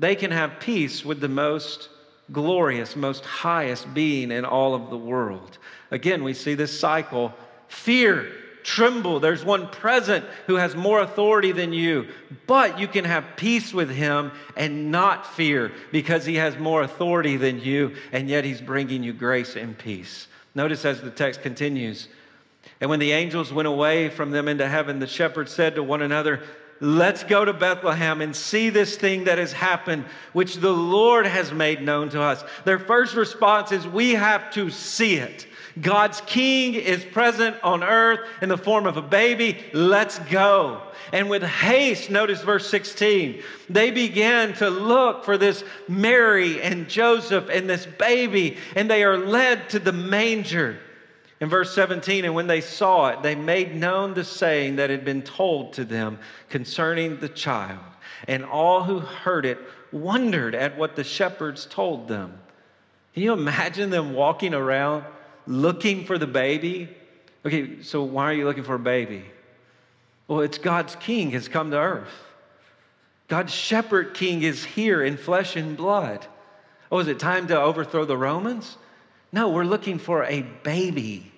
they 0.00 0.16
can 0.16 0.30
have 0.30 0.60
peace 0.60 1.04
with 1.04 1.20
the 1.20 1.28
most 1.28 1.90
glorious, 2.32 2.96
most 2.96 3.24
highest 3.24 3.92
being 3.92 4.30
in 4.30 4.46
all 4.46 4.74
of 4.74 4.88
the 4.88 4.96
world. 4.96 5.58
Again, 5.90 6.24
we 6.24 6.32
see 6.32 6.54
this 6.54 6.78
cycle 6.78 7.34
fear, 7.68 8.32
tremble. 8.62 9.20
There's 9.20 9.44
one 9.44 9.68
present 9.68 10.24
who 10.46 10.56
has 10.56 10.74
more 10.74 11.00
authority 11.00 11.52
than 11.52 11.74
you, 11.74 12.08
but 12.46 12.78
you 12.78 12.88
can 12.88 13.04
have 13.04 13.36
peace 13.36 13.74
with 13.74 13.90
him 13.90 14.32
and 14.56 14.90
not 14.90 15.26
fear 15.34 15.70
because 15.92 16.24
he 16.24 16.36
has 16.36 16.56
more 16.56 16.82
authority 16.82 17.36
than 17.36 17.60
you, 17.60 17.94
and 18.10 18.28
yet 18.28 18.44
he's 18.44 18.60
bringing 18.60 19.02
you 19.02 19.12
grace 19.12 19.54
and 19.54 19.76
peace. 19.76 20.28
Notice 20.54 20.84
as 20.84 21.02
the 21.02 21.10
text 21.10 21.42
continues, 21.42 22.08
and 22.80 22.88
when 22.88 23.00
the 23.00 23.12
angels 23.12 23.52
went 23.52 23.68
away 23.68 24.08
from 24.08 24.30
them 24.30 24.48
into 24.48 24.66
heaven, 24.66 24.98
the 24.98 25.06
shepherds 25.06 25.52
said 25.52 25.74
to 25.74 25.82
one 25.82 26.00
another, 26.00 26.42
Let's 26.80 27.24
go 27.24 27.44
to 27.44 27.52
Bethlehem 27.52 28.22
and 28.22 28.34
see 28.34 28.70
this 28.70 28.96
thing 28.96 29.24
that 29.24 29.36
has 29.36 29.52
happened, 29.52 30.06
which 30.32 30.56
the 30.56 30.72
Lord 30.72 31.26
has 31.26 31.52
made 31.52 31.82
known 31.82 32.08
to 32.10 32.22
us. 32.22 32.42
Their 32.64 32.78
first 32.78 33.14
response 33.14 33.70
is, 33.70 33.86
We 33.86 34.12
have 34.12 34.50
to 34.52 34.70
see 34.70 35.16
it. 35.16 35.46
God's 35.80 36.20
king 36.22 36.74
is 36.74 37.04
present 37.04 37.56
on 37.62 37.84
earth 37.84 38.20
in 38.42 38.48
the 38.48 38.58
form 38.58 38.86
of 38.86 38.96
a 38.96 39.02
baby. 39.02 39.58
Let's 39.72 40.18
go. 40.18 40.82
And 41.12 41.28
with 41.28 41.42
haste, 41.42 42.10
notice 42.10 42.42
verse 42.42 42.68
16, 42.68 43.42
they 43.68 43.90
began 43.90 44.54
to 44.54 44.70
look 44.70 45.24
for 45.24 45.36
this 45.36 45.62
Mary 45.88 46.62
and 46.62 46.88
Joseph 46.88 47.48
and 47.50 47.68
this 47.68 47.86
baby, 47.86 48.56
and 48.74 48.90
they 48.90 49.04
are 49.04 49.18
led 49.18 49.70
to 49.70 49.78
the 49.78 49.92
manger. 49.92 50.78
In 51.40 51.48
verse 51.48 51.74
17, 51.74 52.24
and 52.24 52.34
when 52.34 52.46
they 52.46 52.60
saw 52.60 53.08
it, 53.08 53.22
they 53.22 53.34
made 53.34 53.74
known 53.74 54.14
the 54.14 54.24
saying 54.24 54.76
that 54.76 54.90
had 54.90 55.04
been 55.04 55.22
told 55.22 55.72
to 55.74 55.84
them 55.84 56.18
concerning 56.50 57.18
the 57.18 57.30
child. 57.30 57.80
And 58.28 58.44
all 58.44 58.82
who 58.84 59.00
heard 59.00 59.46
it 59.46 59.58
wondered 59.90 60.54
at 60.54 60.76
what 60.76 60.96
the 60.96 61.04
shepherds 61.04 61.66
told 61.66 62.08
them. 62.08 62.38
Can 63.14 63.22
you 63.22 63.32
imagine 63.32 63.90
them 63.90 64.12
walking 64.12 64.52
around 64.52 65.04
looking 65.46 66.04
for 66.04 66.16
the 66.16 66.26
baby. 66.26 66.88
Okay, 67.44 67.82
so 67.82 68.02
why 68.02 68.24
are 68.24 68.32
you 68.32 68.44
looking 68.44 68.64
for 68.64 68.74
a 68.74 68.78
baby? 68.78 69.24
Well, 70.28 70.40
it's 70.40 70.58
God's 70.58 70.94
king 70.96 71.32
has 71.32 71.48
come 71.48 71.70
to 71.72 71.78
earth. 71.78 72.12
God's 73.28 73.52
shepherd 73.52 74.14
king 74.14 74.42
is 74.42 74.64
here 74.64 75.02
in 75.02 75.16
flesh 75.16 75.56
and 75.56 75.76
blood. 75.76 76.24
Oh, 76.90 76.98
is 76.98 77.08
it 77.08 77.18
time 77.18 77.48
to 77.48 77.60
overthrow 77.60 78.04
the 78.04 78.16
Romans? 78.16 78.76
No, 79.32 79.50
we're 79.50 79.64
looking 79.64 79.98
for 79.98 80.24
a 80.24 80.42
baby. 80.42 81.30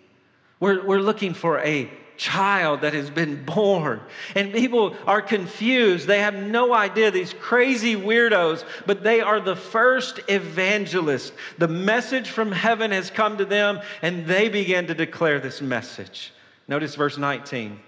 We're, 0.61 0.85
we're 0.85 1.01
looking 1.01 1.35
for 1.35 1.59
a 1.59 1.91
child 2.17 2.83
that 2.83 2.95
has 2.95 3.11
been 3.11 3.45
born. 3.45 4.01
And 4.35 4.53
people 4.53 4.97
are 5.07 5.21
confused. 5.21 6.07
They 6.07 6.21
have 6.21 6.35
no 6.35 6.73
idea, 6.73 7.11
these 7.11 7.35
crazy 7.35 7.97
weirdos, 7.97 8.65
but 8.87 9.03
they 9.03 9.21
are 9.21 9.41
the 9.41 9.57
first 9.57 10.21
evangelists. 10.29 11.33
The 11.59 11.69
message 11.69 12.31
from 12.31 12.53
heaven 12.53 12.93
has 12.93 13.11
come 13.11 13.39
to 13.39 13.45
them, 13.45 13.81
and 14.03 14.27
they 14.27 14.49
began 14.49 14.87
to 14.87 14.95
declare 14.95 15.41
this 15.41 15.61
message. 15.61 16.33
Notice 16.69 16.95
verse 16.95 17.19
19. 17.19 17.81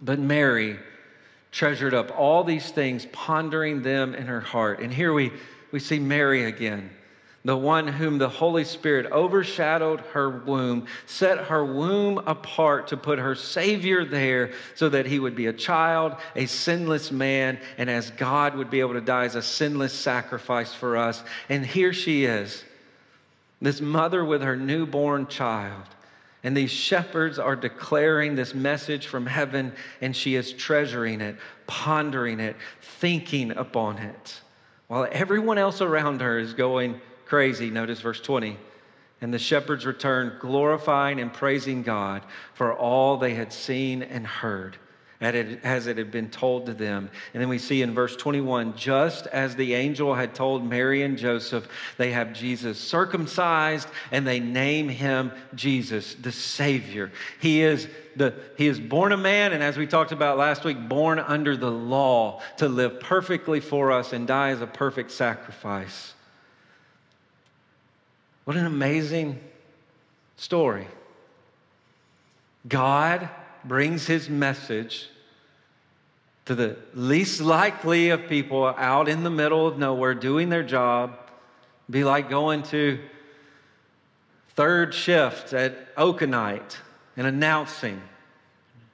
But 0.00 0.18
Mary 0.18 0.78
treasured 1.50 1.94
up 1.94 2.16
all 2.16 2.44
these 2.44 2.70
things, 2.70 3.06
pondering 3.12 3.82
them 3.82 4.14
in 4.14 4.26
her 4.26 4.40
heart. 4.40 4.80
And 4.80 4.92
here 4.92 5.12
we, 5.12 5.32
we 5.70 5.80
see 5.80 5.98
Mary 5.98 6.44
again 6.44 6.90
the 7.44 7.56
one 7.56 7.88
whom 7.88 8.18
the 8.18 8.28
Holy 8.28 8.64
Spirit 8.64 9.10
overshadowed 9.10 10.00
her 10.12 10.30
womb, 10.30 10.86
set 11.06 11.38
her 11.38 11.64
womb 11.64 12.18
apart 12.18 12.88
to 12.88 12.96
put 12.96 13.18
her 13.18 13.34
Savior 13.34 14.04
there 14.04 14.52
so 14.76 14.88
that 14.88 15.06
he 15.06 15.18
would 15.18 15.34
be 15.34 15.46
a 15.46 15.52
child, 15.52 16.14
a 16.36 16.46
sinless 16.46 17.10
man, 17.10 17.58
and 17.78 17.90
as 17.90 18.10
God 18.12 18.54
would 18.54 18.70
be 18.70 18.80
able 18.80 18.94
to 18.94 19.00
die 19.00 19.24
as 19.24 19.34
a 19.34 19.42
sinless 19.42 19.92
sacrifice 19.92 20.72
for 20.72 20.96
us. 20.96 21.24
And 21.48 21.66
here 21.66 21.92
she 21.92 22.24
is, 22.24 22.62
this 23.60 23.80
mother 23.80 24.24
with 24.24 24.42
her 24.42 24.56
newborn 24.56 25.26
child. 25.26 25.82
And 26.44 26.56
these 26.56 26.72
shepherds 26.72 27.38
are 27.38 27.54
declaring 27.56 28.34
this 28.34 28.54
message 28.54 29.06
from 29.06 29.26
heaven, 29.26 29.72
and 30.00 30.14
she 30.14 30.34
is 30.34 30.52
treasuring 30.52 31.20
it, 31.20 31.36
pondering 31.66 32.40
it, 32.40 32.56
thinking 32.80 33.52
upon 33.52 33.98
it, 33.98 34.40
while 34.88 35.08
everyone 35.10 35.58
else 35.58 35.80
around 35.80 36.20
her 36.20 36.38
is 36.38 36.54
going, 36.54 37.00
crazy. 37.32 37.70
Notice 37.70 37.98
verse 38.02 38.20
20. 38.20 38.58
And 39.22 39.32
the 39.32 39.38
shepherds 39.38 39.86
returned, 39.86 40.38
glorifying 40.38 41.18
and 41.18 41.32
praising 41.32 41.82
God 41.82 42.22
for 42.52 42.74
all 42.74 43.16
they 43.16 43.32
had 43.32 43.54
seen 43.54 44.02
and 44.02 44.26
heard 44.26 44.76
as 45.18 45.86
it 45.86 45.96
had 45.96 46.10
been 46.10 46.28
told 46.28 46.66
to 46.66 46.74
them. 46.74 47.08
And 47.32 47.40
then 47.40 47.48
we 47.48 47.56
see 47.56 47.80
in 47.80 47.94
verse 47.94 48.14
21 48.16 48.76
just 48.76 49.26
as 49.28 49.56
the 49.56 49.72
angel 49.72 50.14
had 50.14 50.34
told 50.34 50.68
Mary 50.68 51.04
and 51.04 51.16
Joseph, 51.16 51.66
they 51.96 52.12
have 52.12 52.34
Jesus 52.34 52.78
circumcised 52.78 53.88
and 54.10 54.26
they 54.26 54.38
name 54.38 54.90
him 54.90 55.32
Jesus, 55.54 56.14
the 56.16 56.32
Savior. 56.32 57.10
He 57.40 57.62
is, 57.62 57.88
the, 58.14 58.34
he 58.58 58.66
is 58.66 58.78
born 58.78 59.12
a 59.12 59.16
man, 59.16 59.54
and 59.54 59.62
as 59.62 59.78
we 59.78 59.86
talked 59.86 60.12
about 60.12 60.36
last 60.36 60.64
week, 60.64 60.86
born 60.86 61.18
under 61.18 61.56
the 61.56 61.70
law 61.70 62.42
to 62.58 62.68
live 62.68 63.00
perfectly 63.00 63.60
for 63.60 63.90
us 63.90 64.12
and 64.12 64.26
die 64.26 64.50
as 64.50 64.60
a 64.60 64.66
perfect 64.66 65.12
sacrifice. 65.12 66.12
What 68.44 68.56
an 68.56 68.66
amazing 68.66 69.38
story. 70.36 70.88
God 72.68 73.28
brings 73.64 74.06
his 74.06 74.28
message 74.28 75.08
to 76.46 76.54
the 76.54 76.76
least 76.94 77.40
likely 77.40 78.10
of 78.10 78.28
people 78.28 78.66
out 78.66 79.08
in 79.08 79.22
the 79.22 79.30
middle 79.30 79.66
of 79.66 79.78
nowhere 79.78 80.14
doing 80.14 80.48
their 80.48 80.64
job. 80.64 81.16
Be 81.88 82.02
like 82.04 82.28
going 82.28 82.64
to 82.64 82.98
third 84.54 84.92
shift 84.92 85.52
at 85.52 85.94
Okonite 85.96 86.76
and 87.16 87.26
announcing 87.26 88.02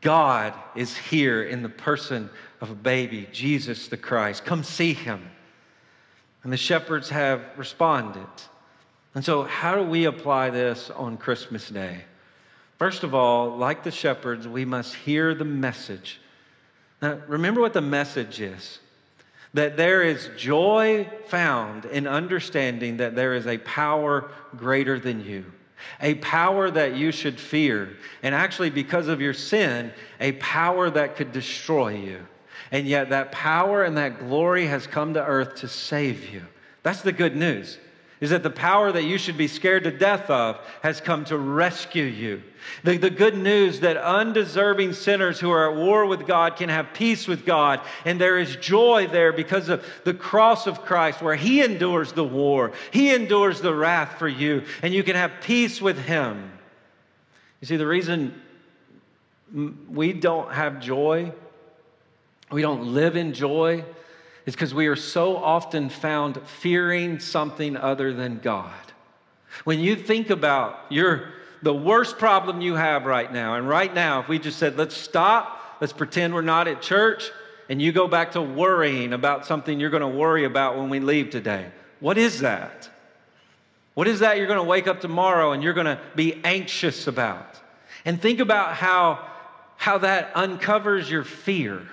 God 0.00 0.54
is 0.76 0.96
here 0.96 1.42
in 1.42 1.62
the 1.62 1.68
person 1.68 2.30
of 2.60 2.70
a 2.70 2.74
baby, 2.74 3.28
Jesus 3.32 3.88
the 3.88 3.96
Christ. 3.96 4.44
Come 4.44 4.62
see 4.62 4.92
him. 4.92 5.30
And 6.42 6.52
the 6.52 6.56
shepherds 6.56 7.08
have 7.10 7.42
responded. 7.56 8.26
And 9.18 9.24
so, 9.24 9.42
how 9.42 9.74
do 9.74 9.82
we 9.82 10.04
apply 10.04 10.50
this 10.50 10.90
on 10.90 11.16
Christmas 11.16 11.68
Day? 11.68 12.02
First 12.78 13.02
of 13.02 13.16
all, 13.16 13.56
like 13.56 13.82
the 13.82 13.90
shepherds, 13.90 14.46
we 14.46 14.64
must 14.64 14.94
hear 14.94 15.34
the 15.34 15.44
message. 15.44 16.20
Now, 17.02 17.18
remember 17.26 17.60
what 17.60 17.72
the 17.72 17.80
message 17.80 18.40
is 18.40 18.78
that 19.54 19.76
there 19.76 20.04
is 20.04 20.30
joy 20.36 21.08
found 21.26 21.84
in 21.86 22.06
understanding 22.06 22.98
that 22.98 23.16
there 23.16 23.34
is 23.34 23.48
a 23.48 23.58
power 23.58 24.30
greater 24.56 25.00
than 25.00 25.24
you, 25.24 25.44
a 26.00 26.14
power 26.14 26.70
that 26.70 26.94
you 26.94 27.10
should 27.10 27.40
fear, 27.40 27.96
and 28.22 28.36
actually, 28.36 28.70
because 28.70 29.08
of 29.08 29.20
your 29.20 29.34
sin, 29.34 29.92
a 30.20 30.30
power 30.34 30.90
that 30.90 31.16
could 31.16 31.32
destroy 31.32 31.88
you. 31.88 32.24
And 32.70 32.86
yet, 32.86 33.10
that 33.10 33.32
power 33.32 33.82
and 33.82 33.96
that 33.96 34.20
glory 34.20 34.68
has 34.68 34.86
come 34.86 35.14
to 35.14 35.26
earth 35.26 35.56
to 35.56 35.66
save 35.66 36.32
you. 36.32 36.44
That's 36.84 37.02
the 37.02 37.10
good 37.10 37.34
news 37.34 37.78
is 38.20 38.30
that 38.30 38.42
the 38.42 38.50
power 38.50 38.90
that 38.90 39.04
you 39.04 39.18
should 39.18 39.36
be 39.36 39.46
scared 39.46 39.84
to 39.84 39.90
death 39.90 40.28
of 40.28 40.58
has 40.82 41.00
come 41.00 41.24
to 41.26 41.38
rescue 41.38 42.04
you. 42.04 42.42
The, 42.82 42.96
the 42.96 43.10
good 43.10 43.36
news 43.36 43.80
that 43.80 43.96
undeserving 43.96 44.94
sinners 44.94 45.38
who 45.38 45.50
are 45.50 45.70
at 45.70 45.76
war 45.76 46.04
with 46.06 46.26
God 46.26 46.56
can 46.56 46.68
have 46.68 46.92
peace 46.94 47.28
with 47.28 47.46
God, 47.46 47.80
and 48.04 48.20
there 48.20 48.38
is 48.38 48.56
joy 48.56 49.06
there 49.06 49.32
because 49.32 49.68
of 49.68 49.84
the 50.04 50.14
cross 50.14 50.66
of 50.66 50.82
Christ, 50.84 51.22
where 51.22 51.36
He 51.36 51.62
endures 51.62 52.12
the 52.12 52.24
war, 52.24 52.72
He 52.90 53.14
endures 53.14 53.60
the 53.60 53.74
wrath 53.74 54.18
for 54.18 54.28
you, 54.28 54.64
and 54.82 54.92
you 54.92 55.04
can 55.04 55.14
have 55.14 55.32
peace 55.42 55.80
with 55.80 55.98
Him. 55.98 56.52
You 57.60 57.66
see, 57.66 57.76
the 57.76 57.86
reason 57.86 58.40
we 59.52 60.12
don't 60.12 60.52
have 60.52 60.80
joy, 60.80 61.32
we 62.50 62.62
don't 62.62 62.94
live 62.94 63.16
in 63.16 63.32
joy, 63.32 63.84
is 64.48 64.54
because 64.54 64.72
we 64.72 64.86
are 64.86 64.96
so 64.96 65.36
often 65.36 65.90
found 65.90 66.40
fearing 66.46 67.20
something 67.20 67.76
other 67.76 68.14
than 68.14 68.38
God. 68.38 68.72
When 69.64 69.78
you 69.78 69.94
think 69.94 70.30
about 70.30 70.86
your 70.88 71.34
the 71.60 71.74
worst 71.74 72.16
problem 72.16 72.62
you 72.62 72.74
have 72.74 73.04
right 73.04 73.30
now, 73.30 73.56
and 73.56 73.68
right 73.68 73.92
now, 73.92 74.20
if 74.20 74.28
we 74.28 74.38
just 74.38 74.58
said, 74.58 74.78
let's 74.78 74.96
stop, 74.96 75.76
let's 75.82 75.92
pretend 75.92 76.32
we're 76.32 76.40
not 76.40 76.66
at 76.66 76.80
church, 76.80 77.30
and 77.68 77.82
you 77.82 77.92
go 77.92 78.08
back 78.08 78.32
to 78.32 78.40
worrying 78.40 79.12
about 79.12 79.44
something 79.44 79.78
you're 79.78 79.90
going 79.90 80.00
to 80.00 80.08
worry 80.08 80.44
about 80.44 80.78
when 80.78 80.88
we 80.88 80.98
leave 80.98 81.28
today, 81.28 81.66
what 82.00 82.16
is 82.16 82.40
that? 82.40 82.88
What 83.92 84.08
is 84.08 84.20
that 84.20 84.38
you're 84.38 84.46
going 84.46 84.60
to 84.60 84.64
wake 84.64 84.86
up 84.86 85.02
tomorrow 85.02 85.52
and 85.52 85.62
you're 85.62 85.74
going 85.74 85.84
to 85.94 86.00
be 86.16 86.40
anxious 86.42 87.06
about? 87.06 87.60
And 88.06 88.18
think 88.18 88.40
about 88.40 88.76
how, 88.76 89.28
how 89.76 89.98
that 89.98 90.30
uncovers 90.34 91.10
your 91.10 91.24
fear. 91.24 91.86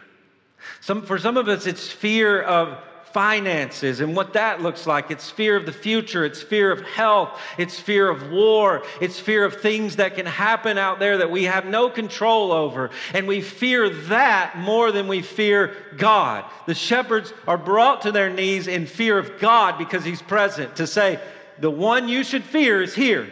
Some, 0.82 1.04
for 1.04 1.17
some 1.17 1.38
of 1.38 1.47
us, 1.47 1.65
it's 1.65 1.89
fear 1.89 2.41
of 2.41 2.78
finances 3.15 4.01
and 4.01 4.13
what 4.13 4.34
that 4.34 4.62
looks 4.62 4.86
like. 4.86 5.10
It's 5.10 5.30
fear 5.30 5.56
of 5.56 5.65
the 5.65 5.71
future. 5.71 6.25
It's 6.25 6.41
fear 6.41 6.69
of 6.69 6.82
health. 6.82 7.39
It's 7.58 7.80
fear 7.80 8.10
of 8.10 8.30
war. 8.30 8.84
It's 8.99 9.17
fear 9.17 9.45
of 9.45 9.62
things 9.62 9.95
that 9.95 10.15
can 10.15 10.25
happen 10.25 10.78
out 10.78 10.99
there 10.99 11.19
that 11.19 11.32
we 11.32 11.45
have 11.45 11.65
no 11.65 11.89
control 11.89 12.51
over. 12.51 12.89
And 13.13 13.25
we 13.25 13.39
fear 13.39 13.89
that 13.89 14.58
more 14.58 14.91
than 14.91 15.08
we 15.08 15.21
fear 15.21 15.73
God. 15.95 16.43
The 16.65 16.75
shepherds 16.75 17.32
are 17.47 17.58
brought 17.58 18.01
to 18.01 18.12
their 18.12 18.30
knees 18.30 18.67
in 18.67 18.86
fear 18.86 19.17
of 19.17 19.39
God 19.39 19.78
because 19.78 20.04
He's 20.04 20.21
present 20.21 20.75
to 20.75 20.86
say, 20.86 21.21
the 21.58 21.71
one 21.71 22.10
you 22.10 22.21
should 22.25 22.43
fear 22.43 22.82
is 22.82 22.93
here. 22.93 23.32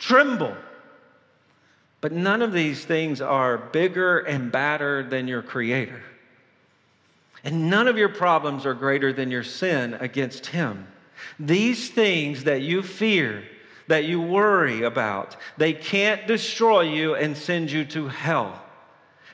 Tremble. 0.00 0.56
But 2.00 2.10
none 2.10 2.42
of 2.42 2.52
these 2.52 2.84
things 2.84 3.20
are 3.20 3.56
bigger 3.56 4.18
and 4.18 4.50
badder 4.50 5.04
than 5.04 5.28
your 5.28 5.42
Creator. 5.42 6.02
And 7.44 7.68
none 7.68 7.88
of 7.88 7.98
your 7.98 8.08
problems 8.08 8.66
are 8.66 8.74
greater 8.74 9.12
than 9.12 9.30
your 9.30 9.42
sin 9.42 9.94
against 9.94 10.46
Him. 10.46 10.86
These 11.38 11.90
things 11.90 12.44
that 12.44 12.62
you 12.62 12.82
fear, 12.82 13.42
that 13.88 14.04
you 14.04 14.20
worry 14.20 14.82
about, 14.82 15.36
they 15.56 15.72
can't 15.72 16.26
destroy 16.26 16.82
you 16.82 17.14
and 17.14 17.36
send 17.36 17.70
you 17.70 17.84
to 17.86 18.08
hell. 18.08 18.62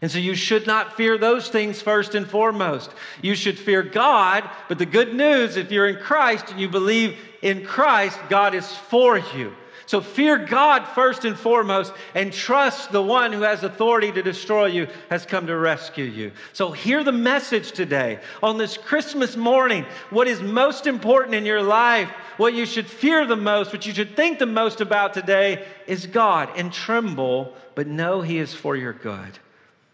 And 0.00 0.10
so 0.10 0.18
you 0.18 0.34
should 0.34 0.66
not 0.66 0.96
fear 0.96 1.18
those 1.18 1.48
things 1.48 1.82
first 1.82 2.14
and 2.14 2.26
foremost. 2.26 2.90
You 3.20 3.34
should 3.34 3.58
fear 3.58 3.82
God, 3.82 4.48
but 4.68 4.78
the 4.78 4.86
good 4.86 5.12
news, 5.12 5.56
if 5.56 5.72
you're 5.72 5.88
in 5.88 5.96
Christ 5.96 6.50
and 6.50 6.60
you 6.60 6.68
believe 6.68 7.18
in 7.42 7.64
Christ, 7.64 8.18
God 8.28 8.54
is 8.54 8.70
for 8.72 9.18
you. 9.18 9.54
So 9.88 10.02
fear 10.02 10.36
God 10.36 10.86
first 10.88 11.24
and 11.24 11.34
foremost 11.34 11.94
and 12.14 12.30
trust 12.30 12.92
the 12.92 13.02
one 13.02 13.32
who 13.32 13.40
has 13.40 13.64
authority 13.64 14.12
to 14.12 14.22
destroy 14.22 14.66
you 14.66 14.86
has 15.08 15.24
come 15.24 15.46
to 15.46 15.56
rescue 15.56 16.04
you. 16.04 16.32
So 16.52 16.72
hear 16.72 17.02
the 17.02 17.10
message 17.10 17.72
today 17.72 18.20
on 18.42 18.58
this 18.58 18.76
Christmas 18.76 19.34
morning. 19.34 19.86
What 20.10 20.28
is 20.28 20.42
most 20.42 20.86
important 20.86 21.34
in 21.34 21.46
your 21.46 21.62
life, 21.62 22.10
what 22.36 22.52
you 22.52 22.66
should 22.66 22.86
fear 22.86 23.24
the 23.24 23.34
most, 23.34 23.72
what 23.72 23.86
you 23.86 23.94
should 23.94 24.14
think 24.14 24.38
the 24.38 24.44
most 24.44 24.82
about 24.82 25.14
today 25.14 25.66
is 25.86 26.06
God 26.06 26.50
and 26.54 26.70
tremble, 26.70 27.56
but 27.74 27.86
know 27.86 28.20
He 28.20 28.36
is 28.36 28.52
for 28.52 28.76
your 28.76 28.92
good. 28.92 29.38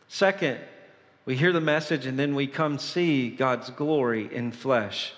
Second, 0.09 0.59
we 1.25 1.37
hear 1.37 1.53
the 1.53 1.61
message 1.61 2.05
and 2.05 2.19
then 2.19 2.35
we 2.35 2.49
come 2.49 2.81
see 2.81 3.31
God's 3.31 3.71
glory 3.71 4.29
in 4.35 4.51
flesh. 4.51 5.13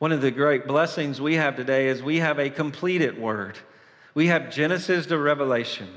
One 0.00 0.12
of 0.12 0.22
the 0.22 0.30
great 0.30 0.66
blessings 0.66 1.20
we 1.20 1.34
have 1.34 1.56
today 1.56 1.88
is 1.88 2.02
we 2.02 2.20
have 2.20 2.38
a 2.38 2.48
completed 2.48 3.20
word. 3.20 3.58
We 4.14 4.28
have 4.28 4.50
Genesis 4.50 5.04
to 5.08 5.18
Revelation, 5.18 5.90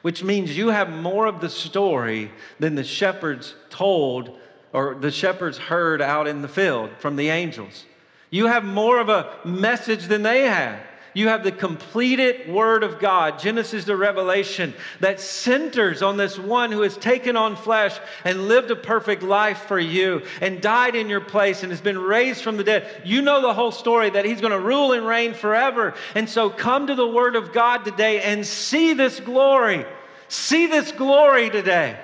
which 0.00 0.24
means 0.24 0.56
you 0.56 0.70
have 0.70 0.88
more 0.88 1.26
of 1.26 1.42
the 1.42 1.50
story 1.50 2.30
than 2.58 2.74
the 2.74 2.82
shepherds 2.82 3.54
told 3.68 4.38
or 4.72 4.94
the 4.94 5.10
shepherds 5.10 5.58
heard 5.58 6.00
out 6.00 6.26
in 6.26 6.40
the 6.40 6.48
field 6.48 6.88
from 7.00 7.16
the 7.16 7.28
angels. 7.28 7.84
You 8.30 8.46
have 8.46 8.64
more 8.64 8.98
of 8.98 9.10
a 9.10 9.36
message 9.44 10.06
than 10.06 10.22
they 10.22 10.44
had. 10.44 10.80
You 11.12 11.28
have 11.28 11.42
the 11.42 11.52
completed 11.52 12.48
Word 12.48 12.84
of 12.84 13.00
God, 13.00 13.38
Genesis 13.38 13.84
to 13.86 13.96
Revelation, 13.96 14.74
that 15.00 15.20
centers 15.20 16.02
on 16.02 16.16
this 16.16 16.38
one 16.38 16.70
who 16.70 16.82
has 16.82 16.96
taken 16.96 17.36
on 17.36 17.56
flesh 17.56 17.98
and 18.24 18.46
lived 18.46 18.70
a 18.70 18.76
perfect 18.76 19.22
life 19.22 19.62
for 19.62 19.78
you 19.78 20.22
and 20.40 20.60
died 20.60 20.94
in 20.94 21.08
your 21.08 21.20
place 21.20 21.62
and 21.62 21.72
has 21.72 21.80
been 21.80 21.98
raised 21.98 22.44
from 22.44 22.56
the 22.56 22.64
dead. 22.64 23.02
You 23.04 23.22
know 23.22 23.42
the 23.42 23.54
whole 23.54 23.72
story 23.72 24.10
that 24.10 24.24
He's 24.24 24.40
going 24.40 24.52
to 24.52 24.60
rule 24.60 24.92
and 24.92 25.06
reign 25.06 25.34
forever. 25.34 25.94
And 26.14 26.28
so 26.28 26.48
come 26.48 26.86
to 26.86 26.94
the 26.94 27.08
Word 27.08 27.34
of 27.34 27.52
God 27.52 27.84
today 27.84 28.22
and 28.22 28.46
see 28.46 28.92
this 28.92 29.18
glory. 29.18 29.84
See 30.28 30.68
this 30.68 30.92
glory 30.92 31.50
today. 31.50 31.98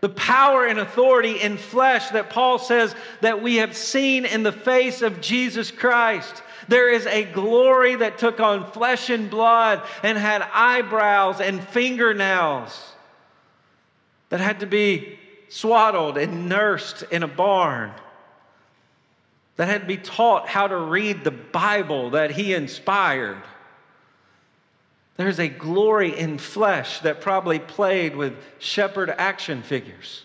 The 0.00 0.08
power 0.08 0.64
and 0.64 0.78
authority 0.78 1.40
in 1.40 1.56
flesh 1.56 2.10
that 2.10 2.30
Paul 2.30 2.58
says 2.58 2.94
that 3.20 3.42
we 3.42 3.56
have 3.56 3.76
seen 3.76 4.24
in 4.24 4.42
the 4.42 4.52
face 4.52 5.02
of 5.02 5.20
Jesus 5.20 5.70
Christ. 5.70 6.42
There 6.68 6.90
is 6.90 7.06
a 7.06 7.24
glory 7.24 7.96
that 7.96 8.18
took 8.18 8.40
on 8.40 8.70
flesh 8.70 9.08
and 9.08 9.30
blood 9.30 9.82
and 10.02 10.18
had 10.18 10.42
eyebrows 10.52 11.40
and 11.40 11.66
fingernails 11.66 12.92
that 14.28 14.40
had 14.40 14.60
to 14.60 14.66
be 14.66 15.18
swaddled 15.48 16.18
and 16.18 16.48
nursed 16.48 17.04
in 17.10 17.22
a 17.22 17.28
barn, 17.28 17.92
that 19.56 19.68
had 19.68 19.80
to 19.80 19.86
be 19.86 19.96
taught 19.96 20.46
how 20.46 20.66
to 20.66 20.76
read 20.76 21.24
the 21.24 21.30
Bible 21.30 22.10
that 22.10 22.32
he 22.32 22.52
inspired. 22.52 23.42
There's 25.16 25.40
a 25.40 25.48
glory 25.48 26.16
in 26.16 26.38
flesh 26.38 27.00
that 27.00 27.22
probably 27.22 27.58
played 27.58 28.14
with 28.14 28.34
shepherd 28.58 29.10
action 29.16 29.62
figures. 29.62 30.22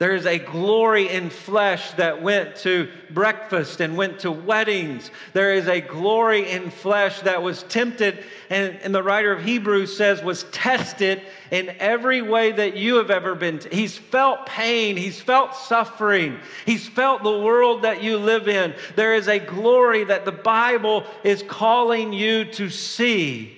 There 0.00 0.14
is 0.14 0.24
a 0.24 0.38
glory 0.38 1.10
in 1.10 1.28
flesh 1.28 1.90
that 1.92 2.22
went 2.22 2.56
to 2.56 2.88
breakfast 3.10 3.82
and 3.82 3.98
went 3.98 4.20
to 4.20 4.32
weddings. 4.32 5.10
There 5.34 5.52
is 5.52 5.68
a 5.68 5.82
glory 5.82 6.50
in 6.50 6.70
flesh 6.70 7.20
that 7.20 7.42
was 7.42 7.64
tempted, 7.64 8.24
and, 8.48 8.78
and, 8.82 8.94
the 8.94 9.02
writer 9.02 9.30
of 9.30 9.44
Hebrews 9.44 9.94
says 9.94 10.22
was 10.22 10.44
tested 10.44 11.20
in 11.50 11.76
every 11.78 12.22
way 12.22 12.50
that 12.50 12.78
you 12.78 12.94
have 12.94 13.10
ever 13.10 13.34
been. 13.34 13.58
T- 13.58 13.68
he's 13.76 13.98
felt 13.98 14.46
pain, 14.46 14.96
he's 14.96 15.20
felt 15.20 15.54
suffering, 15.54 16.40
he's 16.64 16.88
felt 16.88 17.22
the 17.22 17.38
world 17.38 17.82
that 17.82 18.02
you 18.02 18.16
live 18.16 18.48
in. 18.48 18.74
There 18.96 19.14
is 19.14 19.28
a 19.28 19.38
glory 19.38 20.04
that 20.04 20.24
the 20.24 20.32
Bible 20.32 21.04
is 21.24 21.44
calling 21.46 22.14
you 22.14 22.46
to 22.52 22.70
see. 22.70 23.54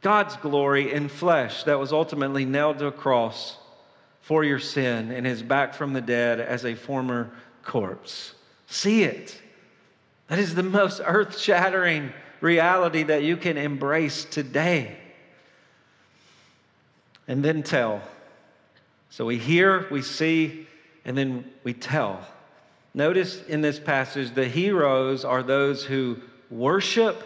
God's 0.00 0.36
glory 0.36 0.90
in 0.90 1.10
flesh 1.10 1.64
that 1.64 1.78
was 1.78 1.92
ultimately 1.92 2.46
nailed 2.46 2.78
to 2.78 2.86
a 2.86 2.92
cross 2.92 3.58
for 4.20 4.44
your 4.44 4.58
sin 4.58 5.10
and 5.10 5.26
is 5.26 5.42
back 5.42 5.74
from 5.74 5.92
the 5.92 6.00
dead 6.00 6.40
as 6.40 6.64
a 6.64 6.74
former 6.74 7.30
corpse. 7.62 8.34
See 8.66 9.02
it. 9.02 9.40
That 10.28 10.38
is 10.38 10.54
the 10.54 10.62
most 10.62 11.00
earth 11.04 11.38
shattering 11.38 12.12
reality 12.40 13.02
that 13.04 13.22
you 13.22 13.36
can 13.36 13.56
embrace 13.56 14.24
today. 14.24 14.96
And 17.26 17.44
then 17.44 17.62
tell. 17.62 18.02
So 19.10 19.26
we 19.26 19.38
hear, 19.38 19.86
we 19.90 20.02
see, 20.02 20.66
and 21.04 21.16
then 21.16 21.50
we 21.64 21.74
tell. 21.74 22.24
Notice 22.94 23.42
in 23.44 23.60
this 23.60 23.78
passage, 23.78 24.34
the 24.34 24.46
heroes 24.46 25.24
are 25.24 25.42
those 25.42 25.84
who 25.84 26.18
worship 26.50 27.22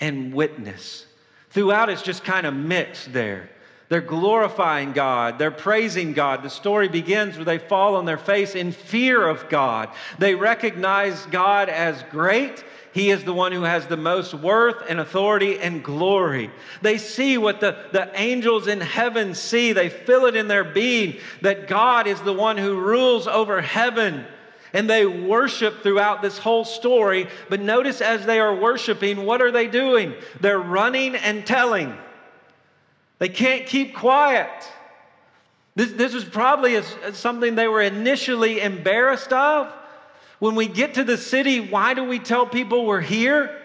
and 0.00 0.34
witness. 0.34 1.06
Throughout, 1.50 1.90
it's 1.90 2.02
just 2.02 2.24
kind 2.24 2.46
of 2.46 2.54
mixed 2.54 3.12
there. 3.12 3.50
They're 3.92 4.00
glorifying 4.00 4.92
God. 4.92 5.38
They're 5.38 5.50
praising 5.50 6.14
God. 6.14 6.42
The 6.42 6.48
story 6.48 6.88
begins 6.88 7.36
where 7.36 7.44
they 7.44 7.58
fall 7.58 7.96
on 7.96 8.06
their 8.06 8.16
face 8.16 8.54
in 8.54 8.72
fear 8.72 9.28
of 9.28 9.50
God. 9.50 9.90
They 10.18 10.34
recognize 10.34 11.26
God 11.26 11.68
as 11.68 12.02
great. 12.04 12.64
He 12.94 13.10
is 13.10 13.22
the 13.24 13.34
one 13.34 13.52
who 13.52 13.64
has 13.64 13.86
the 13.86 13.98
most 13.98 14.32
worth 14.32 14.82
and 14.88 14.98
authority 14.98 15.58
and 15.58 15.84
glory. 15.84 16.50
They 16.80 16.96
see 16.96 17.36
what 17.36 17.60
the, 17.60 17.76
the 17.92 18.10
angels 18.18 18.66
in 18.66 18.80
heaven 18.80 19.34
see. 19.34 19.74
They 19.74 19.90
feel 19.90 20.24
it 20.24 20.36
in 20.36 20.48
their 20.48 20.64
being 20.64 21.18
that 21.42 21.68
God 21.68 22.06
is 22.06 22.18
the 22.22 22.32
one 22.32 22.56
who 22.56 22.80
rules 22.80 23.26
over 23.26 23.60
heaven. 23.60 24.24
And 24.72 24.88
they 24.88 25.04
worship 25.04 25.82
throughout 25.82 26.22
this 26.22 26.38
whole 26.38 26.64
story. 26.64 27.28
But 27.50 27.60
notice 27.60 28.00
as 28.00 28.24
they 28.24 28.40
are 28.40 28.56
worshiping, 28.56 29.26
what 29.26 29.42
are 29.42 29.50
they 29.50 29.66
doing? 29.66 30.14
They're 30.40 30.58
running 30.58 31.14
and 31.14 31.44
telling. 31.44 31.94
They 33.22 33.28
can't 33.28 33.66
keep 33.66 33.94
quiet. 33.94 34.50
This, 35.76 35.92
this 35.92 36.12
was 36.12 36.24
probably 36.24 36.74
a, 36.74 37.14
something 37.14 37.54
they 37.54 37.68
were 37.68 37.80
initially 37.80 38.60
embarrassed 38.60 39.32
of. 39.32 39.72
When 40.40 40.56
we 40.56 40.66
get 40.66 40.94
to 40.94 41.04
the 41.04 41.16
city, 41.16 41.60
why 41.60 41.94
do 41.94 42.02
we 42.02 42.18
tell 42.18 42.46
people 42.46 42.84
we're 42.84 43.00
here? 43.00 43.56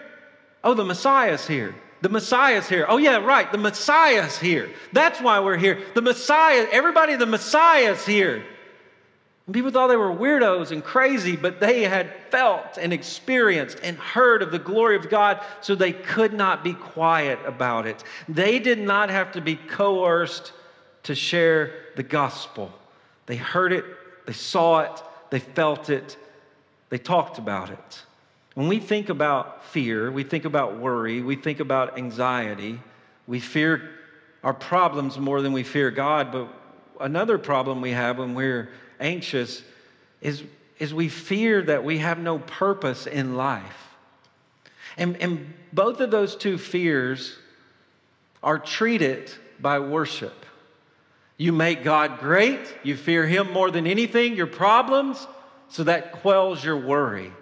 Oh, 0.62 0.74
the 0.74 0.84
Messiah's 0.84 1.44
here. 1.44 1.74
The 2.02 2.08
Messiah's 2.08 2.68
here. 2.68 2.86
Oh, 2.88 2.98
yeah, 2.98 3.16
right. 3.16 3.50
The 3.50 3.58
Messiah's 3.58 4.38
here. 4.38 4.70
That's 4.92 5.20
why 5.20 5.40
we're 5.40 5.56
here. 5.56 5.82
The 5.92 6.02
Messiah, 6.02 6.68
everybody, 6.70 7.16
the 7.16 7.26
Messiah's 7.26 8.06
here. 8.06 8.44
People 9.50 9.70
thought 9.70 9.86
they 9.86 9.96
were 9.96 10.12
weirdos 10.12 10.72
and 10.72 10.84
crazy, 10.84 11.34
but 11.34 11.58
they 11.58 11.84
had 11.84 12.12
felt 12.30 12.76
and 12.76 12.92
experienced 12.92 13.78
and 13.82 13.96
heard 13.96 14.42
of 14.42 14.50
the 14.50 14.58
glory 14.58 14.94
of 14.94 15.08
God, 15.08 15.42
so 15.62 15.74
they 15.74 15.92
could 15.92 16.34
not 16.34 16.62
be 16.62 16.74
quiet 16.74 17.38
about 17.46 17.86
it. 17.86 18.04
They 18.28 18.58
did 18.58 18.78
not 18.78 19.08
have 19.08 19.32
to 19.32 19.40
be 19.40 19.56
coerced 19.56 20.52
to 21.04 21.14
share 21.14 21.72
the 21.96 22.02
gospel. 22.02 22.70
They 23.24 23.36
heard 23.36 23.72
it, 23.72 23.86
they 24.26 24.34
saw 24.34 24.80
it, 24.80 25.02
they 25.30 25.38
felt 25.38 25.88
it, 25.88 26.18
they 26.90 26.98
talked 26.98 27.38
about 27.38 27.70
it. 27.70 28.02
When 28.54 28.68
we 28.68 28.80
think 28.80 29.08
about 29.08 29.64
fear, 29.64 30.10
we 30.10 30.24
think 30.24 30.44
about 30.44 30.78
worry, 30.78 31.22
we 31.22 31.36
think 31.36 31.60
about 31.60 31.96
anxiety, 31.96 32.80
we 33.26 33.40
fear 33.40 33.90
our 34.44 34.52
problems 34.52 35.18
more 35.18 35.40
than 35.40 35.52
we 35.52 35.62
fear 35.62 35.90
God, 35.90 36.32
but 36.32 36.48
another 37.00 37.38
problem 37.38 37.80
we 37.80 37.92
have 37.92 38.18
when 38.18 38.34
we're 38.34 38.68
anxious 39.00 39.62
is, 40.20 40.42
is 40.78 40.92
we 40.92 41.08
fear 41.08 41.62
that 41.62 41.84
we 41.84 41.98
have 41.98 42.18
no 42.18 42.38
purpose 42.38 43.06
in 43.06 43.36
life. 43.36 43.88
And, 44.96 45.16
and 45.18 45.54
both 45.72 46.00
of 46.00 46.10
those 46.10 46.34
two 46.36 46.58
fears 46.58 47.36
are 48.42 48.58
treated 48.58 49.30
by 49.60 49.78
worship. 49.78 50.46
You 51.36 51.52
make 51.52 51.84
God 51.84 52.18
great, 52.18 52.60
you 52.82 52.96
fear 52.96 53.26
Him 53.26 53.52
more 53.52 53.70
than 53.70 53.86
anything, 53.86 54.34
your 54.34 54.48
problems, 54.48 55.26
so 55.68 55.84
that 55.84 56.12
quells 56.12 56.64
your 56.64 56.76
worry. 56.76 57.32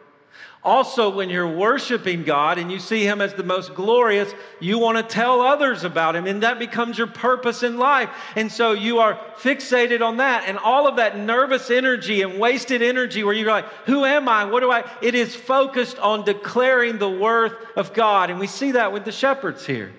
Also, 0.66 1.08
when 1.10 1.30
you're 1.30 1.46
worshiping 1.46 2.24
God 2.24 2.58
and 2.58 2.72
you 2.72 2.80
see 2.80 3.04
Him 3.04 3.20
as 3.20 3.32
the 3.34 3.44
most 3.44 3.72
glorious, 3.72 4.34
you 4.58 4.80
want 4.80 4.98
to 4.98 5.04
tell 5.04 5.40
others 5.40 5.84
about 5.84 6.16
Him, 6.16 6.26
and 6.26 6.42
that 6.42 6.58
becomes 6.58 6.98
your 6.98 7.06
purpose 7.06 7.62
in 7.62 7.78
life. 7.78 8.10
And 8.34 8.50
so 8.50 8.72
you 8.72 8.98
are 8.98 9.14
fixated 9.38 10.04
on 10.04 10.16
that, 10.16 10.48
and 10.48 10.58
all 10.58 10.88
of 10.88 10.96
that 10.96 11.16
nervous 11.16 11.70
energy 11.70 12.22
and 12.22 12.40
wasted 12.40 12.82
energy 12.82 13.22
where 13.22 13.32
you're 13.32 13.48
like, 13.48 13.68
Who 13.84 14.04
am 14.04 14.28
I? 14.28 14.44
What 14.46 14.58
do 14.58 14.72
I? 14.72 14.82
It 15.00 15.14
is 15.14 15.36
focused 15.36 16.00
on 16.00 16.24
declaring 16.24 16.98
the 16.98 17.08
worth 17.08 17.54
of 17.76 17.94
God. 17.94 18.30
And 18.30 18.40
we 18.40 18.48
see 18.48 18.72
that 18.72 18.92
with 18.92 19.04
the 19.04 19.12
shepherds 19.12 19.64
here. 19.64 19.92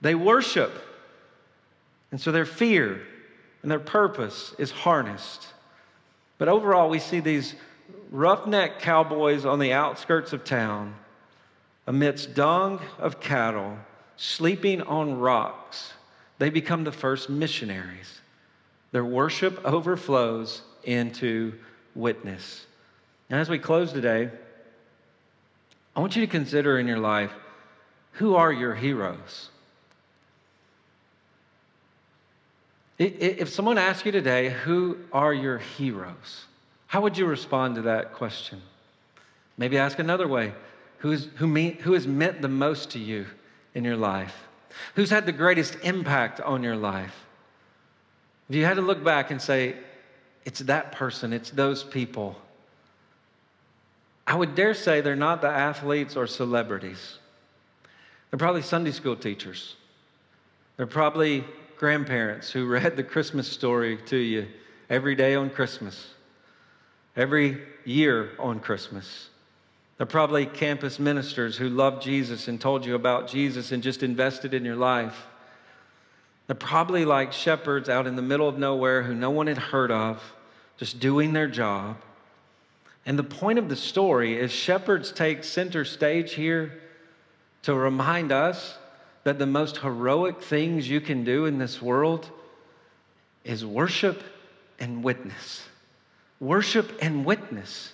They 0.00 0.16
worship, 0.16 0.72
and 2.10 2.20
so 2.20 2.32
their 2.32 2.46
fear 2.46 3.00
and 3.62 3.70
their 3.70 3.78
purpose 3.78 4.56
is 4.58 4.72
harnessed. 4.72 5.46
But 6.38 6.48
overall, 6.48 6.90
we 6.90 6.98
see 6.98 7.20
these 7.20 7.54
roughneck 8.10 8.80
cowboys 8.80 9.44
on 9.44 9.58
the 9.58 9.72
outskirts 9.72 10.32
of 10.32 10.44
town, 10.44 10.94
amidst 11.86 12.34
dung 12.34 12.80
of 12.98 13.20
cattle, 13.20 13.78
sleeping 14.16 14.82
on 14.82 15.18
rocks, 15.18 15.92
they 16.38 16.50
become 16.50 16.84
the 16.84 16.92
first 16.92 17.30
missionaries. 17.30 18.20
Their 18.92 19.04
worship 19.04 19.64
overflows 19.64 20.62
into 20.84 21.54
witness. 21.94 22.66
And 23.30 23.40
as 23.40 23.48
we 23.48 23.58
close 23.58 23.92
today, 23.92 24.30
I 25.94 26.00
want 26.00 26.16
you 26.16 26.22
to 26.22 26.30
consider 26.30 26.78
in 26.78 26.86
your 26.86 26.98
life 26.98 27.32
who 28.12 28.34
are 28.34 28.52
your 28.52 28.74
heroes? 28.74 29.48
If 32.98 33.48
someone 33.48 33.78
asks 33.78 34.04
you 34.04 34.12
today, 34.12 34.50
who 34.50 34.98
are 35.12 35.32
your 35.32 35.58
heroes? 35.58 36.44
How 36.92 37.00
would 37.00 37.16
you 37.16 37.24
respond 37.24 37.76
to 37.76 37.82
that 37.82 38.12
question? 38.12 38.60
Maybe 39.56 39.78
ask 39.78 39.98
another 39.98 40.28
way 40.28 40.52
Who's, 40.98 41.26
who, 41.36 41.46
mean, 41.46 41.78
who 41.78 41.94
has 41.94 42.06
meant 42.06 42.42
the 42.42 42.48
most 42.48 42.90
to 42.90 42.98
you 42.98 43.24
in 43.74 43.82
your 43.82 43.96
life? 43.96 44.46
Who's 44.94 45.08
had 45.08 45.24
the 45.24 45.32
greatest 45.32 45.78
impact 45.82 46.38
on 46.42 46.62
your 46.62 46.76
life? 46.76 47.14
If 48.50 48.56
you 48.56 48.66
had 48.66 48.76
to 48.76 48.82
look 48.82 49.02
back 49.02 49.30
and 49.30 49.40
say, 49.40 49.74
it's 50.44 50.60
that 50.60 50.92
person, 50.92 51.32
it's 51.32 51.48
those 51.48 51.82
people, 51.82 52.36
I 54.26 54.34
would 54.34 54.54
dare 54.54 54.74
say 54.74 55.00
they're 55.00 55.16
not 55.16 55.40
the 55.40 55.48
athletes 55.48 56.14
or 56.14 56.26
celebrities. 56.26 57.18
They're 58.30 58.38
probably 58.38 58.60
Sunday 58.60 58.92
school 58.92 59.16
teachers. 59.16 59.76
They're 60.76 60.86
probably 60.86 61.42
grandparents 61.78 62.50
who 62.50 62.66
read 62.66 62.96
the 62.96 63.02
Christmas 63.02 63.50
story 63.50 63.96
to 64.08 64.18
you 64.18 64.46
every 64.90 65.14
day 65.14 65.34
on 65.34 65.48
Christmas, 65.48 66.11
every 67.16 67.60
year 67.84 68.30
on 68.38 68.60
Christmas. 68.60 69.28
They're 69.96 70.06
probably 70.06 70.46
campus 70.46 70.98
ministers 70.98 71.56
who 71.56 71.68
loved 71.68 72.02
Jesus 72.02 72.48
and 72.48 72.60
told 72.60 72.84
you 72.84 72.94
about 72.94 73.28
Jesus 73.28 73.72
and 73.72 73.82
just 73.82 74.02
invested 74.02 74.54
in 74.54 74.64
your 74.64 74.76
life. 74.76 75.26
They're 76.46 76.56
probably 76.56 77.04
like 77.04 77.32
shepherds 77.32 77.88
out 77.88 78.06
in 78.06 78.16
the 78.16 78.22
middle 78.22 78.48
of 78.48 78.58
nowhere 78.58 79.02
who 79.02 79.14
no 79.14 79.30
one 79.30 79.46
had 79.46 79.58
heard 79.58 79.90
of, 79.90 80.20
just 80.76 80.98
doing 80.98 81.32
their 81.32 81.46
job. 81.46 81.98
And 83.06 83.18
the 83.18 83.24
point 83.24 83.58
of 83.58 83.68
the 83.68 83.76
story 83.76 84.38
is 84.38 84.50
shepherds 84.50 85.12
take 85.12 85.44
center 85.44 85.84
stage 85.84 86.34
here 86.34 86.80
to 87.62 87.74
remind 87.74 88.32
us 88.32 88.76
that 89.24 89.38
the 89.38 89.46
most 89.46 89.78
heroic 89.78 90.42
things 90.42 90.88
you 90.88 91.00
can 91.00 91.24
do 91.24 91.46
in 91.46 91.58
this 91.58 91.80
world 91.80 92.28
is 93.44 93.64
worship 93.64 94.22
and 94.80 95.04
witness. 95.04 95.62
Worship 96.42 96.98
and 97.00 97.24
witness. 97.24 97.92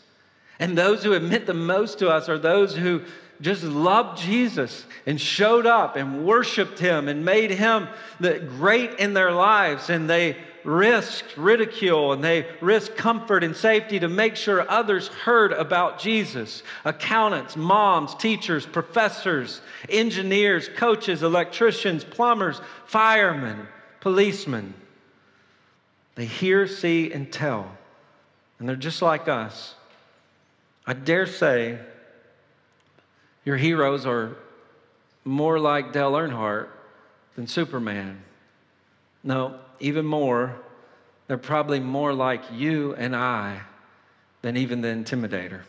And 0.58 0.76
those 0.76 1.04
who 1.04 1.10
have 1.10 1.22
admit 1.22 1.44
the 1.44 1.52
most 1.52 1.98
to 1.98 2.08
us 2.08 2.30
are 2.30 2.38
those 2.38 2.74
who 2.74 3.02
just 3.42 3.62
loved 3.62 4.18
Jesus 4.18 4.86
and 5.04 5.20
showed 5.20 5.66
up 5.66 5.96
and 5.96 6.24
worshiped 6.24 6.78
him 6.78 7.08
and 7.08 7.26
made 7.26 7.50
him 7.50 7.88
the 8.18 8.38
great 8.38 8.98
in 8.98 9.12
their 9.12 9.32
lives. 9.32 9.90
And 9.90 10.08
they 10.08 10.34
risked 10.64 11.36
ridicule 11.36 12.14
and 12.14 12.24
they 12.24 12.46
risked 12.62 12.96
comfort 12.96 13.44
and 13.44 13.54
safety 13.54 14.00
to 14.00 14.08
make 14.08 14.34
sure 14.34 14.68
others 14.70 15.08
heard 15.08 15.52
about 15.52 15.98
Jesus. 15.98 16.62
Accountants, 16.86 17.54
moms, 17.54 18.14
teachers, 18.14 18.64
professors, 18.64 19.60
engineers, 19.90 20.70
coaches, 20.74 21.22
electricians, 21.22 22.02
plumbers, 22.02 22.62
firemen, 22.86 23.68
policemen. 24.00 24.72
They 26.14 26.24
hear, 26.24 26.66
see, 26.66 27.12
and 27.12 27.30
tell. 27.30 27.77
And 28.58 28.68
they're 28.68 28.76
just 28.76 29.02
like 29.02 29.28
us. 29.28 29.74
I 30.86 30.94
dare 30.94 31.26
say 31.26 31.78
your 33.44 33.56
heroes 33.56 34.04
are 34.06 34.36
more 35.24 35.58
like 35.58 35.92
Dale 35.92 36.12
Earnhardt 36.12 36.68
than 37.36 37.46
Superman. 37.46 38.22
No, 39.22 39.58
even 39.80 40.06
more, 40.06 40.56
they're 41.26 41.38
probably 41.38 41.80
more 41.80 42.12
like 42.12 42.42
you 42.52 42.94
and 42.94 43.14
I 43.14 43.60
than 44.42 44.56
even 44.56 44.80
the 44.80 44.88
intimidator. 44.88 45.62